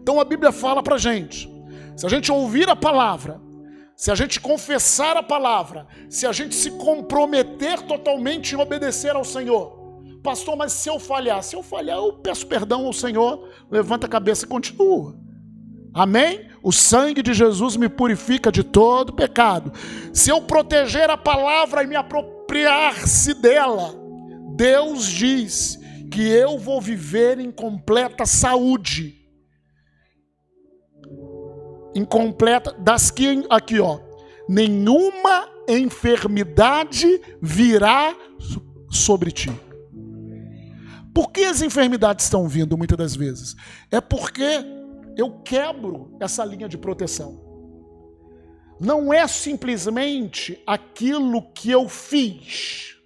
[0.00, 1.50] Então a Bíblia fala para gente:
[1.96, 3.42] se a gente ouvir a palavra
[3.96, 9.24] se a gente confessar a palavra, se a gente se comprometer totalmente em obedecer ao
[9.24, 9.84] Senhor.
[10.22, 14.10] Pastor, mas se eu falhar, se eu falhar, eu peço perdão ao Senhor, levanta a
[14.10, 15.16] cabeça e continua.
[15.92, 16.48] Amém?
[16.60, 19.72] O sangue de Jesus me purifica de todo pecado.
[20.12, 21.94] Se eu proteger a palavra e me
[22.54, 23.94] apropriar-se dela,
[24.54, 25.78] Deus diz
[26.10, 29.20] que eu vou viver em completa saúde.
[31.94, 33.98] Incompleta, das que aqui, ó,
[34.48, 38.14] nenhuma enfermidade virá
[38.90, 39.50] sobre ti.
[41.12, 43.54] Por que as enfermidades estão vindo muitas das vezes?
[43.90, 44.64] É porque
[45.16, 47.43] eu quebro essa linha de proteção.
[48.80, 52.96] Não é simplesmente aquilo que eu fiz.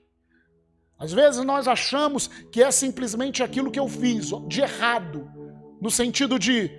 [0.99, 5.31] Às vezes nós achamos que é simplesmente aquilo que eu fiz de errado,
[5.81, 6.71] no sentido de,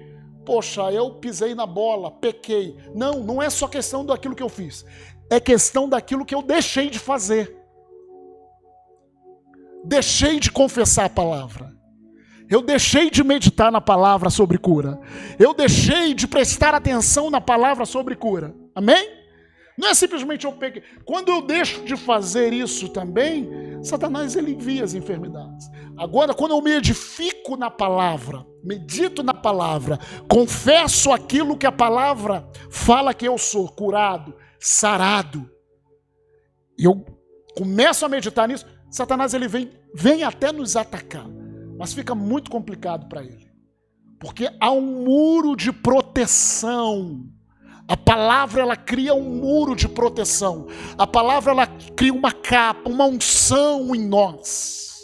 [0.46, 2.76] poxa, eu pisei na bola, pequei.
[2.94, 4.86] Não, não é só questão daquilo que eu fiz,
[5.30, 7.56] é questão daquilo que eu deixei de fazer.
[9.86, 11.74] Deixei de confessar a palavra.
[12.50, 15.00] Eu deixei de meditar na palavra sobre cura.
[15.38, 18.54] Eu deixei de prestar atenção na palavra sobre cura.
[18.80, 19.20] Amém?
[19.78, 20.82] Não é simplesmente eu peguei.
[21.04, 23.50] Quando eu deixo de fazer isso também,
[23.84, 25.70] Satanás ele envia as enfermidades.
[25.98, 32.50] Agora, quando eu me edifico na palavra, medito na palavra, confesso aquilo que a palavra
[32.70, 35.50] fala que eu sou, curado, sarado,
[36.78, 37.06] e eu
[37.58, 41.28] começo a meditar nisso, Satanás ele vem, vem até nos atacar.
[41.78, 43.52] Mas fica muito complicado para ele.
[44.22, 47.30] Porque há um muro de proteção.
[47.90, 50.68] A palavra ela cria um muro de proteção.
[50.96, 54.96] A palavra ela cria uma capa, uma unção em nós.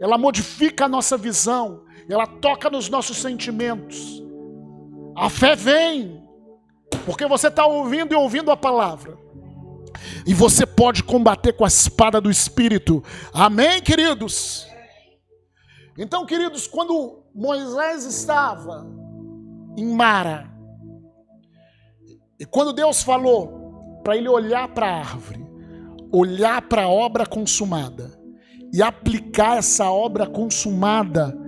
[0.00, 4.20] Ela modifica a nossa visão, ela toca nos nossos sentimentos.
[5.16, 6.20] A fé vem,
[7.06, 9.16] porque você está ouvindo e ouvindo a palavra.
[10.26, 13.00] E você pode combater com a espada do Espírito.
[13.32, 14.66] Amém, queridos?
[15.96, 18.84] Então, queridos, quando Moisés estava
[19.76, 20.51] em Mara,
[22.42, 25.46] e quando Deus falou para ele olhar para a árvore,
[26.10, 28.10] olhar para a obra consumada
[28.74, 31.38] e aplicar essa obra consumada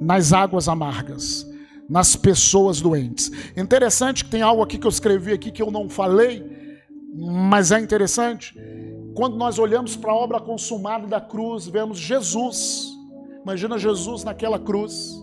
[0.00, 1.46] nas águas amargas,
[1.88, 3.30] nas pessoas doentes.
[3.56, 6.44] Interessante que tem algo aqui que eu escrevi aqui que eu não falei,
[7.14, 8.54] mas é interessante.
[9.16, 13.00] Quando nós olhamos para a obra consumada da cruz, vemos Jesus
[13.42, 15.20] Imagina Jesus naquela cruz.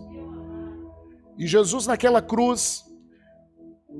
[1.38, 2.84] E Jesus naquela cruz,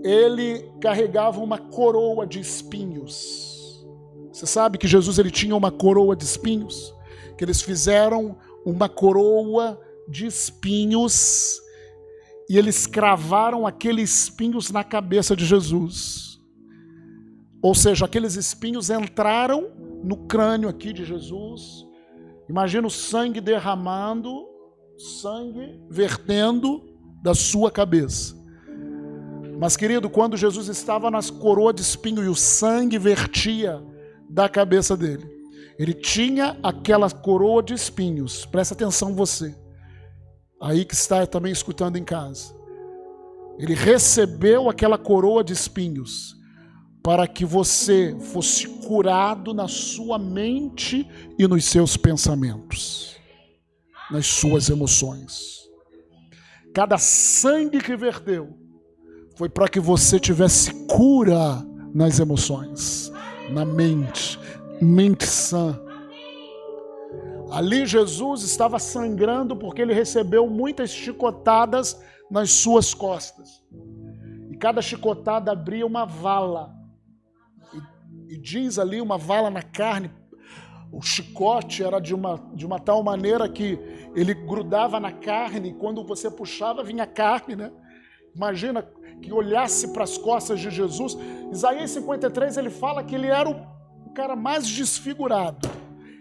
[0.05, 3.87] ele carregava uma coroa de espinhos.
[4.33, 6.95] Você sabe que Jesus ele tinha uma coroa de espinhos?
[7.37, 11.61] Que eles fizeram uma coroa de espinhos
[12.49, 16.41] e eles cravaram aqueles espinhos na cabeça de Jesus.
[17.61, 19.71] Ou seja, aqueles espinhos entraram
[20.03, 21.89] no crânio aqui de Jesus
[22.49, 24.49] Imagina o sangue derramando,
[24.97, 26.83] sangue vertendo
[27.23, 28.38] da sua cabeça.
[29.59, 33.83] Mas, querido, quando Jesus estava nas coroas de espinho e o sangue vertia
[34.31, 35.29] da cabeça dele,
[35.77, 38.47] ele tinha aquela coroa de espinhos.
[38.47, 39.53] Presta atenção você.
[40.61, 42.55] Aí que está também escutando em casa.
[43.59, 46.37] Ele recebeu aquela coroa de espinhos
[47.03, 53.17] para que você fosse curado na sua mente e nos seus pensamentos,
[54.09, 55.59] nas suas emoções.
[56.73, 58.68] Cada sangue que verteu
[59.39, 63.13] foi para que você tivesse cura nas emoções,
[63.51, 64.37] na mente,
[64.83, 65.81] mente sã.
[67.49, 73.63] Ali Jesus estava sangrando porque ele recebeu muitas chicotadas nas suas costas.
[74.51, 76.75] E cada chicotada abria uma vala
[78.29, 80.11] e diz ali uma vala na carne.
[80.91, 83.79] O chicote era de uma, de uma tal maneira que
[84.17, 87.71] ele grudava na carne, e quando você puxava, vinha carne, né?
[88.35, 88.83] Imagina
[89.23, 91.17] que olhasse para as costas de Jesus.
[91.53, 93.79] Isaías 53 ele fala que ele era o,
[94.15, 95.71] cara mais desfigurado.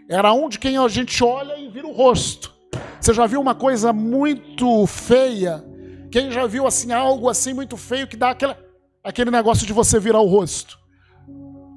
[0.08, 2.54] Era um de quem a gente olha e vira o rosto.
[3.02, 5.66] Você já viu uma coisa muito feia?
[6.12, 8.56] Quem já viu assim algo assim muito feio que dá aquela,
[9.04, 10.78] aquele negócio de você virar o rosto?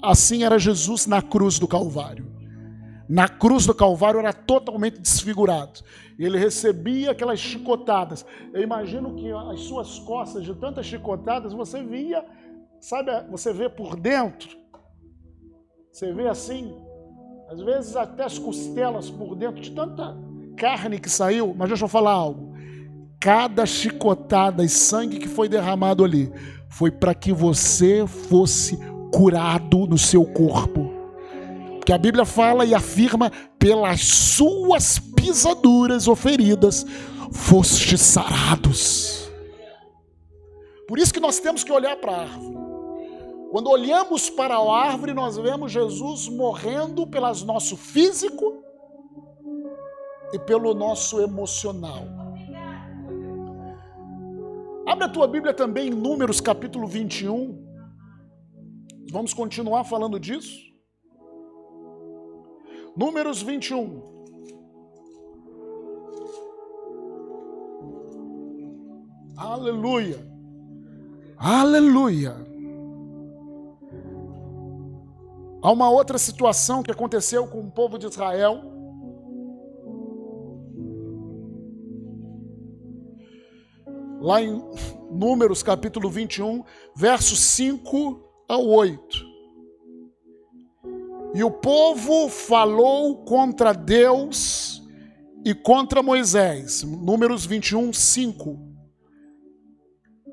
[0.03, 2.30] Assim era Jesus na cruz do Calvário.
[3.11, 5.81] Na cruz do Calvário era totalmente desfigurado.
[6.17, 8.25] Ele recebia aquelas chicotadas.
[8.55, 12.25] Eu imagino que as suas costas, de tantas chicotadas, você via,
[12.81, 14.57] sabe, você vê por dentro.
[15.91, 16.73] Você vê assim,
[17.51, 20.17] às vezes até as costelas por dentro, de tanta
[20.57, 21.53] carne que saiu.
[21.53, 22.55] Mas deixa eu falar algo.
[23.19, 26.33] Cada chicotada e sangue que foi derramado ali
[26.69, 28.79] foi para que você fosse
[29.13, 30.90] curado no seu corpo.
[31.91, 36.87] Que a Bíblia fala e afirma: pelas suas pisaduras ou feridas,
[37.33, 39.29] foste sarados.
[40.87, 42.57] Por isso que nós temos que olhar para a árvore.
[43.51, 48.63] Quando olhamos para a árvore, nós vemos Jesus morrendo pelo nosso físico
[50.33, 52.05] e pelo nosso emocional.
[54.87, 57.67] Abre a tua Bíblia também em Números capítulo 21.
[59.11, 60.70] Vamos continuar falando disso.
[63.01, 64.03] Números 21.
[69.39, 70.19] Aleluia.
[71.39, 72.37] Aleluia.
[75.63, 78.61] Há uma outra situação que aconteceu com o povo de Israel.
[84.21, 84.63] Lá em
[85.11, 86.63] Números capítulo 21,
[86.95, 89.30] versos 5 ao 8.
[91.33, 94.83] E o povo falou contra Deus
[95.45, 96.83] e contra Moisés.
[96.83, 98.59] Números 21, 5.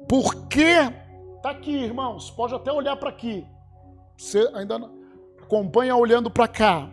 [0.09, 0.75] Por que?
[1.35, 2.31] Está aqui, irmãos.
[2.31, 3.45] Pode até olhar para aqui.
[4.17, 4.89] Você ainda
[5.39, 6.89] acompanha olhando para cá.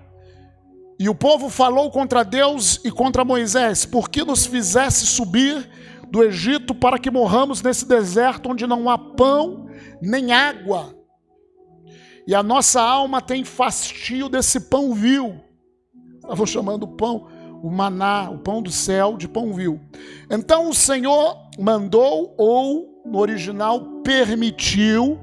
[0.99, 5.69] E o povo falou contra Deus e contra Moisés: Por que nos fizesse subir
[6.11, 9.67] do Egito para que morramos nesse deserto onde não há pão
[10.01, 10.95] nem água?
[12.27, 15.41] E a nossa alma tem fastio desse pão vil.
[16.17, 17.27] Estavam chamando o pão,
[17.63, 19.81] o maná, o pão do céu, de pão vil.
[20.31, 25.21] Então o Senhor mandou, ou no original, permitiu,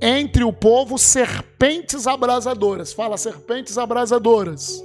[0.00, 2.92] entre o povo serpentes abrasadoras.
[2.92, 4.82] Fala, serpentes abrasadoras.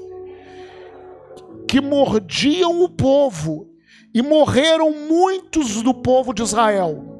[1.67, 3.69] Que mordiam o povo.
[4.13, 7.10] E morreram muitos do povo de Israel.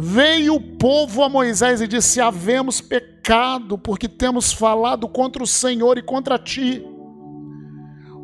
[0.00, 5.98] Veio o povo a Moisés e disse: Havemos pecado, porque temos falado contra o Senhor
[5.98, 6.86] e contra ti.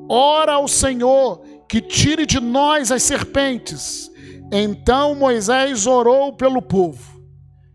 [0.09, 4.09] Ora ao Senhor que tire de nós as serpentes.
[4.53, 7.20] Então Moisés orou pelo povo.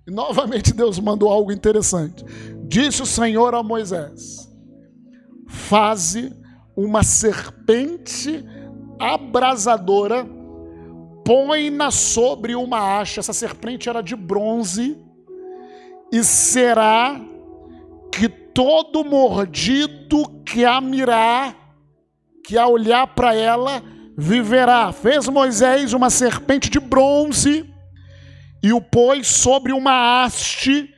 [0.07, 2.23] E novamente Deus mandou algo interessante.
[2.69, 4.49] Disse o Senhor a Moisés:
[5.45, 6.31] Faze
[6.73, 8.45] uma serpente
[8.97, 10.38] abrasadora
[11.29, 13.19] põe-na sobre uma haste.
[13.19, 14.97] Essa serpente era de bronze,
[16.11, 17.21] e será
[18.11, 21.55] que todo mordido que a mirar,
[22.43, 23.83] que a olhar para ela,
[24.17, 24.91] viverá.
[24.91, 27.71] Fez Moisés uma serpente de bronze
[28.63, 30.91] e o pôs sobre uma haste,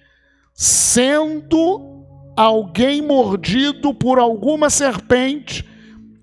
[0.54, 2.06] sendo
[2.38, 5.68] alguém mordido por alguma serpente,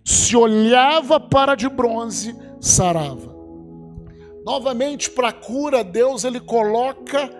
[0.02, 3.27] se olhava para de bronze, sarava.
[4.48, 7.30] Novamente, para a cura, Deus ele coloca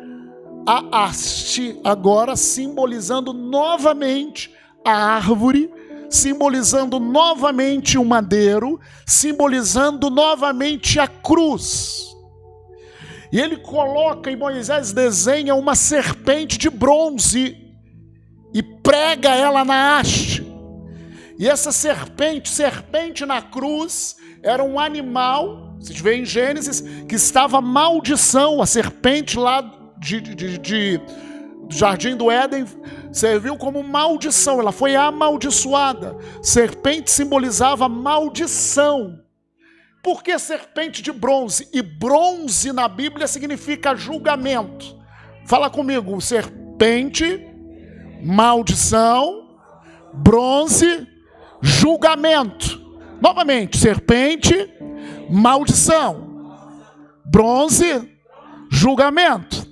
[0.67, 4.55] a haste, agora simbolizando novamente
[4.85, 5.73] a árvore,
[6.11, 12.15] simbolizando novamente o madeiro, simbolizando novamente a cruz.
[13.33, 17.57] E ele coloca, e Moisés desenha uma serpente de bronze
[18.53, 20.47] e prega ela na haste.
[21.39, 27.61] E essa serpente, serpente na cruz, era um animal vocês veem em Gênesis que estava
[27.61, 29.63] maldição, a serpente lá
[29.99, 30.99] de, de, de,
[31.69, 32.65] do jardim do Éden
[33.13, 36.17] serviu como maldição, ela foi amaldiçoada.
[36.43, 39.21] Serpente simbolizava maldição.
[40.03, 41.69] Por que serpente de bronze?
[41.73, 44.97] E bronze na Bíblia significa julgamento.
[45.47, 47.47] Fala comigo, serpente,
[48.23, 49.49] maldição,
[50.13, 51.07] bronze,
[51.61, 52.87] julgamento.
[53.21, 54.73] Novamente, serpente,
[55.29, 56.29] maldição.
[57.25, 58.09] Bronze,
[58.71, 59.67] julgamento.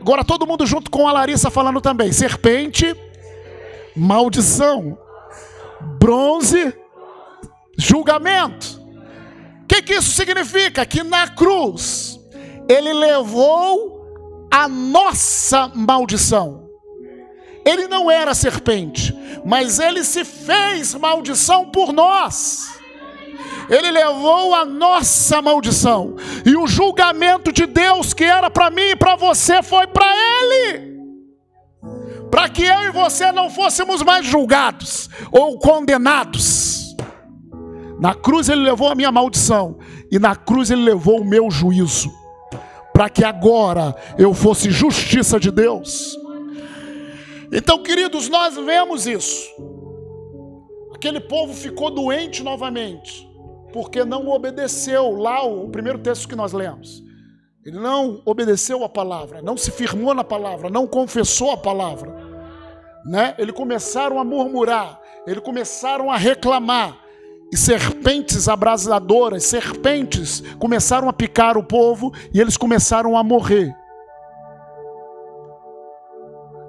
[0.00, 2.12] Agora todo mundo junto com a Larissa falando também.
[2.12, 2.94] Serpente,
[3.96, 4.98] maldição.
[5.98, 6.74] Bronze,
[7.76, 8.80] julgamento.
[9.62, 10.86] O que, que isso significa?
[10.86, 12.20] Que na cruz
[12.68, 16.66] ele levou a nossa maldição.
[17.64, 19.12] Ele não era serpente,
[19.44, 22.75] mas ele se fez maldição por nós.
[23.68, 26.16] Ele levou a nossa maldição.
[26.44, 30.96] E o julgamento de Deus que era para mim e para você foi para Ele.
[32.30, 36.94] Para que eu e você não fôssemos mais julgados ou condenados.
[37.98, 39.78] Na cruz ele levou a minha maldição.
[40.10, 42.10] E na cruz ele levou o meu juízo.
[42.92, 46.16] Para que agora eu fosse justiça de Deus.
[47.52, 49.48] Então, queridos, nós vemos isso.
[50.94, 53.26] Aquele povo ficou doente novamente
[53.76, 57.04] porque não obedeceu lá o primeiro texto que nós lemos.
[57.62, 62.10] Ele não obedeceu a palavra, não se firmou na palavra, não confessou a palavra.
[63.04, 63.34] Né?
[63.36, 66.96] Eles começaram a murmurar, eles começaram a reclamar.
[67.52, 73.76] E serpentes abrasadoras, serpentes começaram a picar o povo e eles começaram a morrer.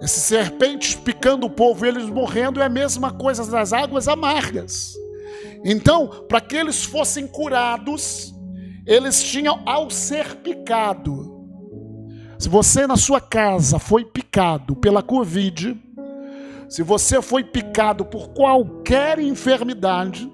[0.02, 5.07] Esses serpentes picando o povo eles morrendo é a mesma coisa das águas amargas.
[5.64, 8.34] Então, para que eles fossem curados,
[8.86, 11.36] eles tinham ao ser picado.
[12.40, 15.76] Se você na sua casa foi picado pela Covid,
[16.70, 20.32] se você foi picado por qualquer enfermidade,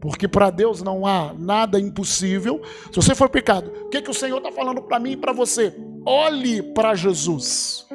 [0.00, 4.14] porque para Deus não há nada impossível, se você foi picado, o que, que o
[4.14, 5.74] Senhor está falando para mim e para você?
[6.04, 7.86] Olhe para Jesus.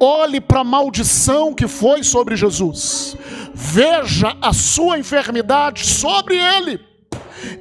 [0.00, 3.16] Olhe para a maldição que foi sobre Jesus.
[3.54, 6.80] Veja a sua enfermidade sobre ele.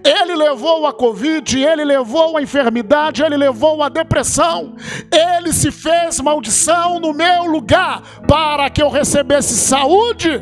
[0.04, 4.76] Ele levou a Covid, ele levou a enfermidade, ele levou a depressão.
[5.12, 10.42] Ele se fez maldição no meu lugar para que eu recebesse saúde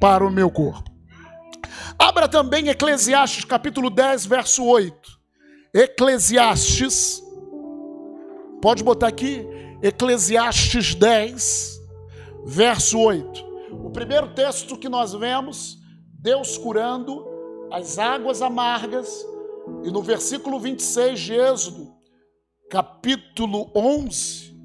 [0.00, 0.90] para o meu corpo.
[1.98, 4.94] Abra também Eclesiastes capítulo 10, verso 8.
[5.74, 7.22] Eclesiastes,
[8.60, 9.46] pode botar aqui,
[9.82, 11.80] Eclesiastes 10,
[12.46, 13.44] verso 8.
[13.72, 15.78] O primeiro texto que nós vemos,
[16.18, 17.26] Deus curando
[17.70, 19.26] as águas amargas,
[19.84, 21.92] e no versículo 26 de Êxodo,
[22.70, 24.56] capítulo 11,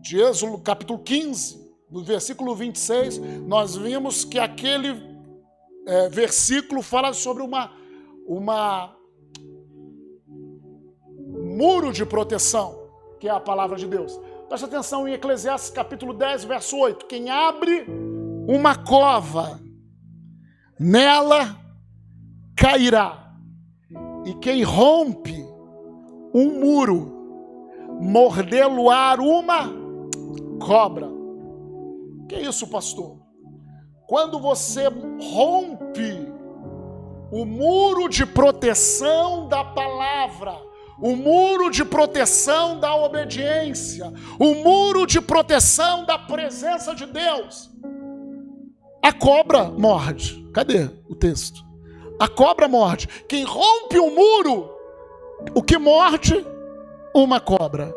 [0.00, 5.00] de Êxodo, capítulo 15, no versículo 26, nós vimos que aquele
[5.86, 7.72] é, versículo fala sobre uma,
[8.26, 8.96] uma
[11.56, 12.77] muro de proteção
[13.18, 14.18] que é a palavra de Deus.
[14.48, 17.06] Preste atenção em Eclesiastes capítulo 10, verso 8.
[17.06, 17.86] Quem abre
[18.48, 19.60] uma cova,
[20.78, 21.56] nela
[22.56, 23.34] cairá.
[24.24, 25.36] E quem rompe
[26.34, 27.12] um muro,
[28.00, 29.70] mordê-lo-á uma
[30.64, 31.08] cobra.
[32.28, 33.18] Que é isso, pastor?
[34.06, 34.84] Quando você
[35.34, 36.32] rompe
[37.30, 40.67] o muro de proteção da palavra,
[41.00, 47.70] o muro de proteção da obediência, o muro de proteção da presença de Deus.
[49.02, 50.46] A cobra morde.
[50.52, 51.64] Cadê o texto?
[52.18, 53.06] A cobra morde.
[53.28, 54.70] Quem rompe o muro,
[55.54, 56.44] o que morde?
[57.14, 57.94] Uma cobra.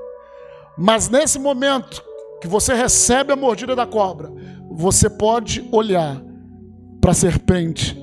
[0.77, 2.03] Mas nesse momento
[2.39, 4.31] que você recebe a mordida da cobra,
[4.69, 6.21] você pode olhar
[6.99, 7.97] para a serpente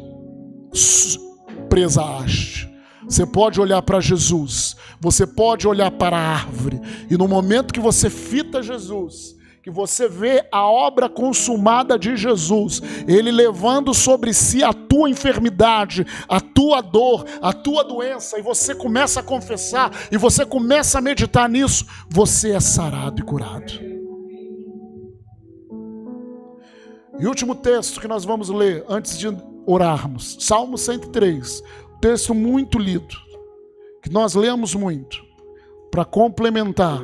[1.68, 2.67] presa à haste.
[3.08, 6.78] Você pode olhar para Jesus, você pode olhar para a árvore,
[7.10, 12.82] e no momento que você fita Jesus, que você vê a obra consumada de Jesus,
[13.06, 18.74] ele levando sobre si a tua enfermidade, a tua dor, a tua doença, e você
[18.74, 23.72] começa a confessar, e você começa a meditar nisso, você é sarado e curado.
[27.18, 29.26] E último texto que nós vamos ler antes de
[29.66, 31.62] orarmos, Salmo 103
[32.00, 33.16] texto muito lido,
[34.02, 35.22] que nós lemos muito,
[35.90, 37.00] para complementar.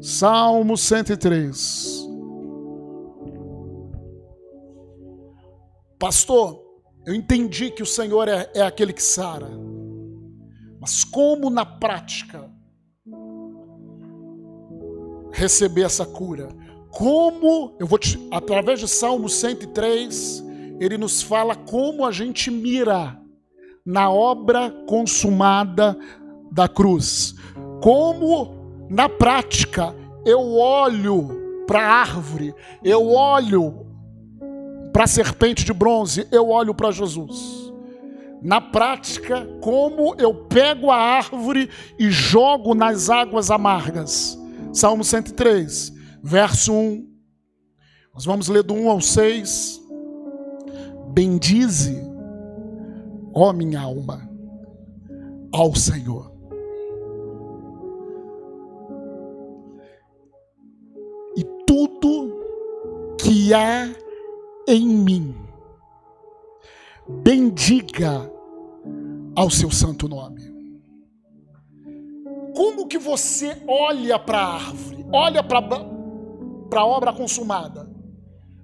[0.00, 2.06] Salmo 103.
[5.98, 6.62] Pastor,
[7.06, 9.48] eu entendi que o Senhor é, é aquele que sara,
[10.80, 12.52] mas como na prática
[15.34, 16.48] receber essa cura?
[16.90, 20.43] Como, eu vou te, através de Salmo 103,
[20.80, 23.18] ele nos fala como a gente mira
[23.84, 25.96] na obra consumada
[26.50, 27.34] da cruz.
[27.82, 29.94] Como, na prática,
[30.24, 33.86] eu olho para a árvore, eu olho
[34.92, 37.72] para a serpente de bronze, eu olho para Jesus.
[38.40, 41.68] Na prática, como eu pego a árvore
[41.98, 44.38] e jogo nas águas amargas.
[44.72, 47.08] Salmo 103, verso 1.
[48.14, 49.80] Nós vamos ler do 1 ao 6.
[51.14, 51.94] Bendize,
[53.32, 54.28] ó minha alma,
[55.52, 56.32] ao Senhor.
[61.36, 62.34] E tudo
[63.16, 63.94] que há
[64.66, 65.36] em mim,
[67.08, 68.28] bendiga
[69.36, 70.52] ao seu santo nome.
[72.56, 77.88] Como que você olha para a árvore, olha para a obra consumada?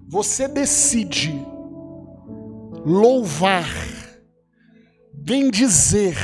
[0.09, 1.47] Você decide
[2.85, 3.69] louvar,
[5.13, 6.17] bendizer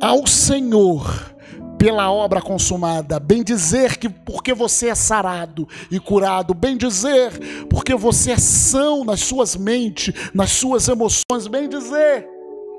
[0.00, 1.30] ao Senhor
[1.78, 7.32] pela obra consumada, bem dizer que porque você é sarado e curado, bem dizer
[7.68, 12.28] porque você é são nas suas mentes, nas suas emoções, bem dizer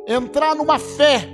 [0.08, 1.28] entrar numa fé.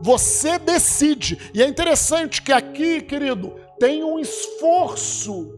[0.00, 1.38] Você decide.
[1.54, 5.52] E é interessante que aqui, querido, tem um esforço.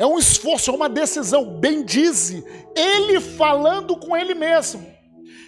[0.00, 1.60] É um esforço, é uma decisão.
[1.60, 2.42] Bendize.
[2.74, 4.82] Ele falando com ele mesmo.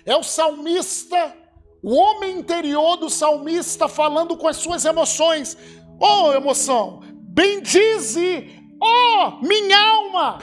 [0.05, 1.35] É o salmista,
[1.83, 5.57] o homem interior do salmista falando com as suas emoções.
[5.99, 10.39] Oh, emoção, bendize, oh, minha alma.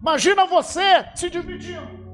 [0.00, 2.06] Imagina você se dividindo.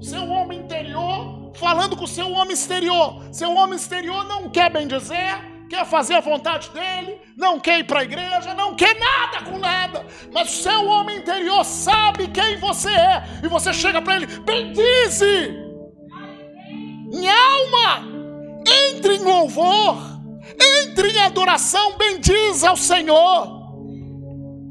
[0.00, 3.24] Seu homem interior falando com seu homem exterior.
[3.32, 7.84] Seu homem exterior não quer bem dizer, quer fazer a vontade dele, não quer ir
[7.84, 10.04] para a igreja, não quer nada com nada.
[10.32, 13.22] Mas o seu homem interior sabe quem você é.
[13.44, 15.54] E você chega para ele: bendize,
[17.08, 18.04] minha alma,
[18.66, 19.96] entre em louvor,
[20.82, 23.60] entre em adoração, bendize ao Senhor.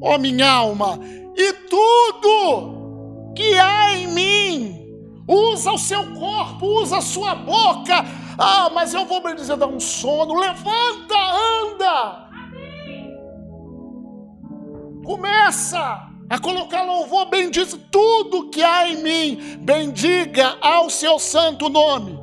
[0.02, 1.00] Ó oh, minha alma,
[1.36, 4.80] e tudo que há em mim
[5.28, 8.06] usa o seu corpo, usa a sua boca.
[8.39, 10.33] Ah, mas eu vou me dizer, dar um sono.
[10.33, 11.17] Levanta,
[11.61, 12.29] anda.
[15.03, 22.19] Começa a colocar louvor, bendiz tudo que há em mim, bendiga ao seu santo nome.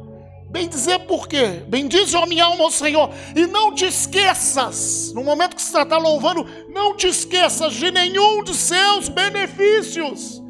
[0.49, 1.65] Bendizer por quê?
[1.67, 3.11] Bendize a minha alma ao Senhor.
[3.35, 8.43] E não te esqueças, no momento que você está louvando, não te esqueças de nenhum
[8.43, 10.41] de seus benefícios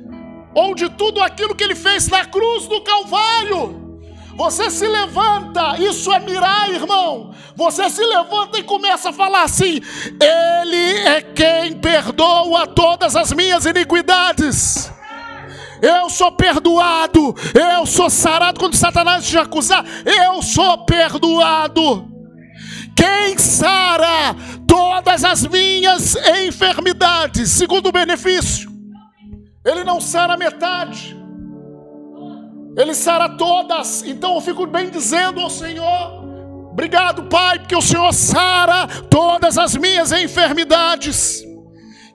[0.55, 3.86] ou de tudo aquilo que ele fez na cruz do Calvário.
[4.37, 7.35] Você se levanta, isso é mirar, irmão.
[7.55, 9.81] Você se levanta e começa a falar assim:
[10.21, 14.93] Ele é quem perdoa todas as minhas iniquidades.
[15.81, 22.09] Eu sou perdoado, eu sou sarado quando Satanás te acusar, eu sou perdoado.
[22.97, 24.35] Quem sara
[24.67, 26.17] todas as minhas
[26.47, 28.77] enfermidades, segundo benefício
[29.67, 31.17] ele não sara metade.
[32.77, 34.03] Ele sara todas.
[34.03, 36.25] Então eu fico bem dizendo ao Senhor:
[36.71, 41.43] Obrigado, Pai, porque o Senhor sara todas as minhas enfermidades.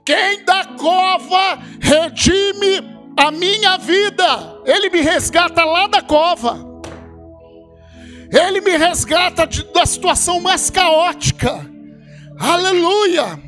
[0.06, 6.70] Quem da cova redime a minha vida, Ele me resgata lá da cova.
[8.32, 11.68] Ele me resgata de, da situação mais caótica.
[12.40, 13.40] Aleluia!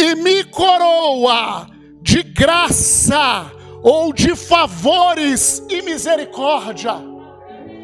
[0.00, 1.68] E me coroa
[2.02, 6.94] de graça ou de favores e misericórdia.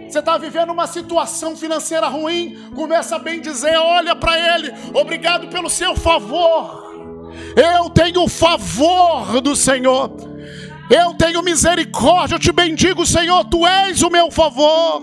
[0.08, 5.48] Você está vivendo uma situação financeira ruim, começa a bem dizer, olha para ele, obrigado
[5.48, 6.84] pelo seu favor.
[7.56, 10.12] Eu tenho o favor do Senhor.
[10.90, 15.02] Eu tenho misericórdia, eu te bendigo, Senhor, tu és o meu favor.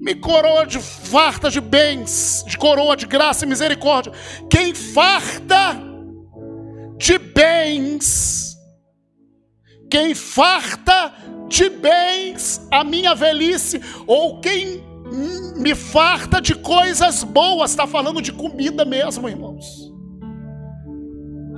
[0.00, 4.12] Me coroa de farta de bens, de coroa de graça e misericórdia.
[4.50, 5.80] Quem farta
[6.96, 8.47] de bens,
[9.90, 11.12] quem farta
[11.48, 14.82] de bens a minha velhice, ou quem
[15.56, 19.92] me farta de coisas boas, está falando de comida mesmo, irmãos.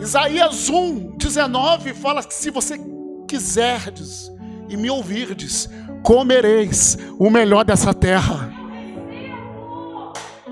[0.01, 2.81] Isaías 1, 19 fala que se você
[3.28, 4.31] quiserdes
[4.68, 5.68] e me ouvirdes,
[6.03, 8.51] comereis o melhor dessa terra.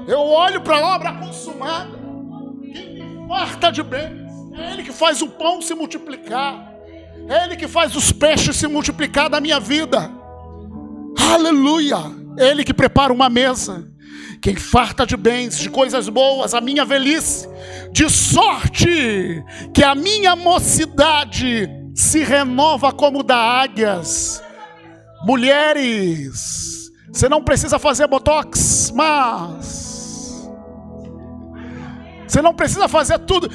[0.06, 1.98] Eu olho para a obra consumada,
[2.72, 6.67] quem me farta de bens é Ele que faz o pão se multiplicar.
[7.28, 10.10] É Ele que faz os peixes se multiplicar da minha vida.
[11.34, 11.98] Aleluia!
[12.38, 13.86] É Ele que prepara uma mesa.
[14.40, 17.48] Quem farta de bens, de coisas boas, a minha velhice,
[17.92, 24.42] de sorte que a minha mocidade se renova como da águias.
[25.24, 30.48] Mulheres, você não precisa fazer botox, mas
[32.26, 33.50] você não precisa fazer tudo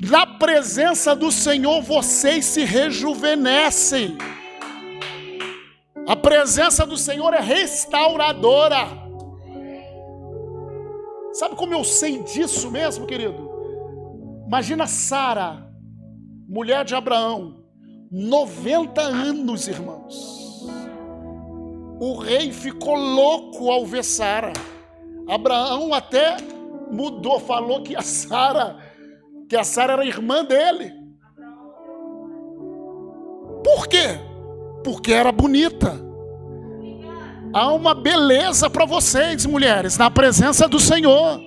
[0.00, 4.16] na presença do Senhor vocês se rejuvenescem.
[6.06, 8.86] A presença do Senhor é restauradora.
[11.32, 13.50] Sabe como eu sei disso mesmo, querido?
[14.46, 15.68] Imagina Sara,
[16.48, 17.62] mulher de Abraão,
[18.10, 20.66] 90 anos, irmãos.
[22.00, 24.52] O rei ficou louco ao ver Sara.
[25.28, 26.36] Abraão até
[26.90, 28.87] mudou, falou que a Sara
[29.48, 30.92] que a Sara era irmã dele.
[33.64, 34.20] Por quê?
[34.84, 35.98] Porque era bonita.
[37.52, 41.40] Há uma beleza para vocês, mulheres, na presença do Senhor.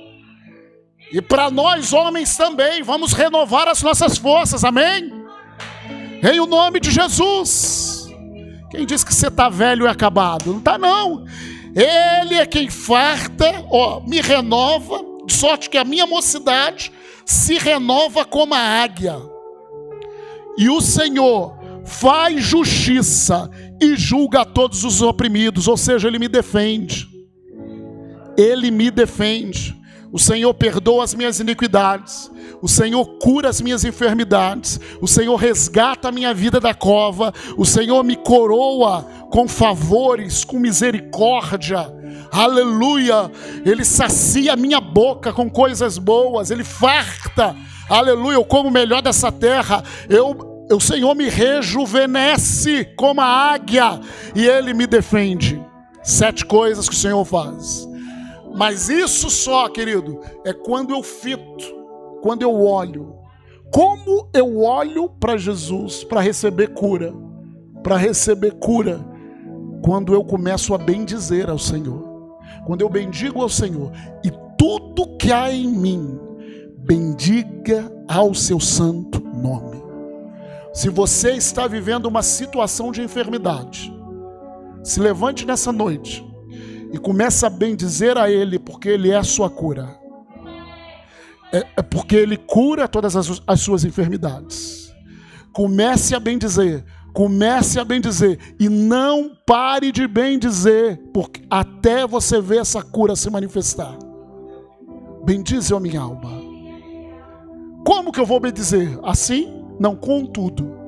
[1.14, 2.82] E para nós, homens, também.
[2.82, 5.12] Vamos renovar as nossas forças, amém?
[6.24, 8.08] Em o nome de Jesus.
[8.72, 10.52] Quem diz que você está velho e acabado?
[10.52, 11.26] Não está, não.
[11.76, 16.92] Ele é quem farta, ó, me renova, de sorte que a minha mocidade
[17.32, 19.18] se renova como a águia.
[20.58, 23.50] E o Senhor faz justiça
[23.82, 27.08] e julga todos os oprimidos, ou seja, ele me defende.
[28.38, 29.76] Ele me defende.
[30.12, 32.30] O Senhor perdoa as minhas iniquidades.
[32.62, 34.80] O Senhor cura as minhas enfermidades.
[35.00, 37.34] O Senhor resgata a minha vida da cova.
[37.58, 41.88] O Senhor me coroa com favores, com misericórdia.
[42.32, 43.32] Aleluia.
[43.66, 46.52] Ele sacia a minha boca com coisas boas.
[46.52, 47.56] Ele farta.
[47.90, 48.36] Aleluia.
[48.36, 49.82] Eu como o melhor dessa terra.
[50.10, 54.00] Eu o Senhor me rejuvenesce como a águia
[54.34, 55.62] e Ele me defende.
[56.04, 57.91] Sete coisas que o Senhor faz.
[58.56, 61.66] Mas isso só, querido, é quando eu fito,
[62.22, 63.16] quando eu olho.
[63.72, 67.14] Como eu olho para Jesus para receber cura?
[67.82, 69.00] Para receber cura,
[69.84, 72.38] quando eu começo a bendizer ao Senhor.
[72.66, 73.92] Quando eu bendigo ao Senhor
[74.24, 76.20] e tudo que há em mim,
[76.80, 79.82] bendiga ao seu santo nome.
[80.74, 83.92] Se você está vivendo uma situação de enfermidade,
[84.84, 86.31] se levante nessa noite
[86.92, 89.98] e comece a bendizer a Ele, porque Ele é a sua cura.
[91.52, 94.94] É, é porque Ele cura todas as, as suas enfermidades.
[95.54, 96.84] Comece a bendizer,
[97.14, 103.30] comece a bendizer e não pare de bendizer, porque até você ver essa cura se
[103.30, 103.98] manifestar.
[105.26, 106.42] Bendize a minha alma.
[107.86, 108.98] Como que eu vou bendizer?
[109.04, 109.64] Assim?
[109.80, 110.80] Não, com tudo.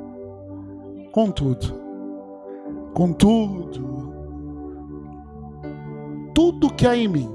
[2.93, 3.13] Com
[6.34, 6.73] tudo.
[6.73, 7.29] Que há em mim,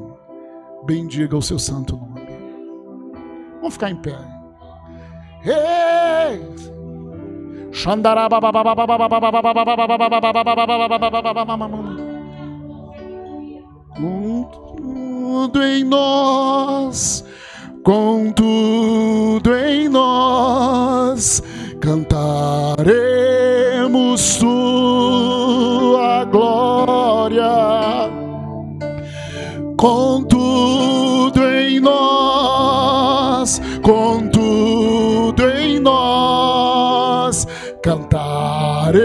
[0.84, 2.26] bendiga o seu santo nome.
[3.56, 4.16] Vamos ficar em pé.
[5.44, 6.40] Ei!
[13.96, 14.44] Com
[14.76, 17.24] tudo em nós,
[17.84, 21.42] com tudo em nós,
[21.80, 22.58] cantaremos
[24.36, 27.77] tua glória
[29.78, 37.46] com tudo em nós, com tudo em nós,
[37.80, 39.04] cantaremos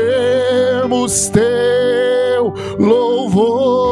[1.30, 3.84] teu louvor.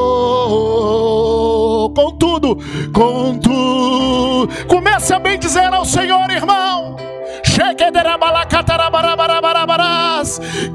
[1.93, 2.57] Com tudo,
[2.91, 6.95] com tudo, comece a bem dizer ao Senhor, irmão.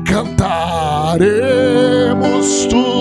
[0.07, 1.47] Cantaremos
[2.67, 2.96] tua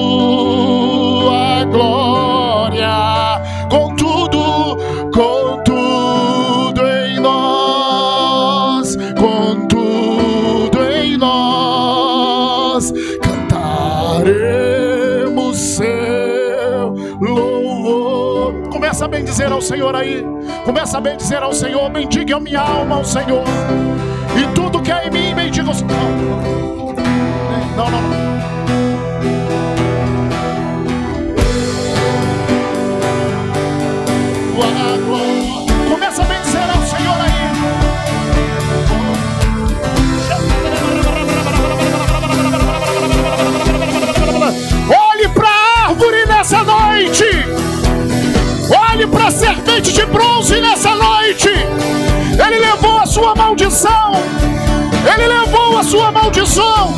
[19.55, 20.21] ao Senhor aí,
[20.65, 23.45] começa a bem dizer ao Senhor, bendiga a minha alma ao Senhor,
[24.37, 25.91] e tudo que é em mim, bendiga o Senhor.
[27.77, 28.25] Não, não, não.
[35.89, 37.31] Começa a benzer ao Senhor aí.
[44.89, 47.74] Olhe para a árvore nessa noite.
[49.35, 51.49] Serpente de bronze nessa noite.
[51.49, 54.13] Ele levou a sua maldição.
[55.13, 56.93] Ele levou a sua maldição.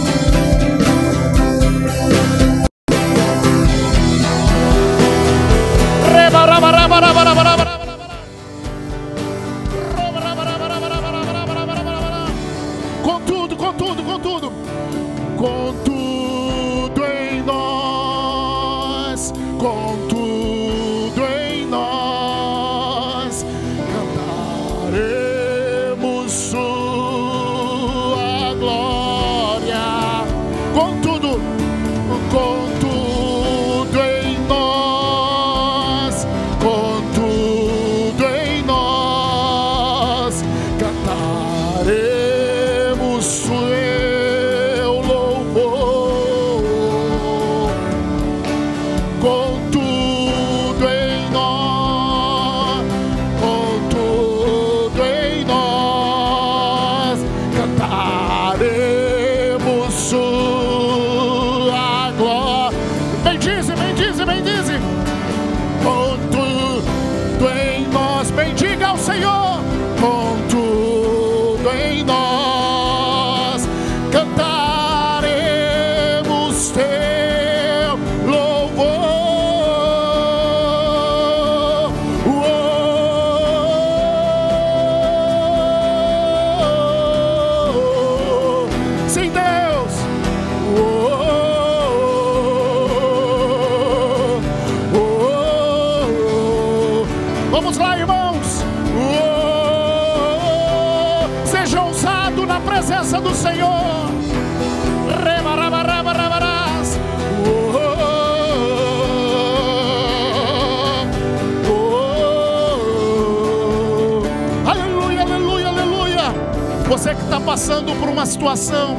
[117.48, 118.98] Passando por uma situação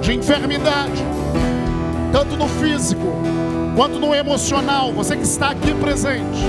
[0.00, 1.04] de enfermidade,
[2.10, 3.04] tanto no físico
[3.76, 6.42] quanto no emocional, você que está aqui presente,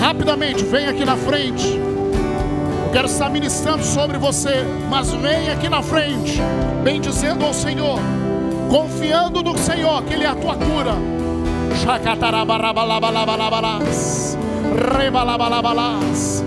[0.00, 1.78] rapidamente vem aqui na frente.
[2.86, 6.40] Eu quero estar ministrando sobre você, mas vem aqui na frente,
[6.82, 7.98] bem dizendo ao Senhor,
[8.70, 10.94] confiando no Senhor que Ele é a tua cura.
[14.98, 16.39] Rebalabalabalás.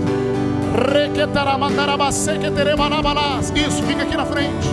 [3.55, 4.67] Isso, fica aqui na frente.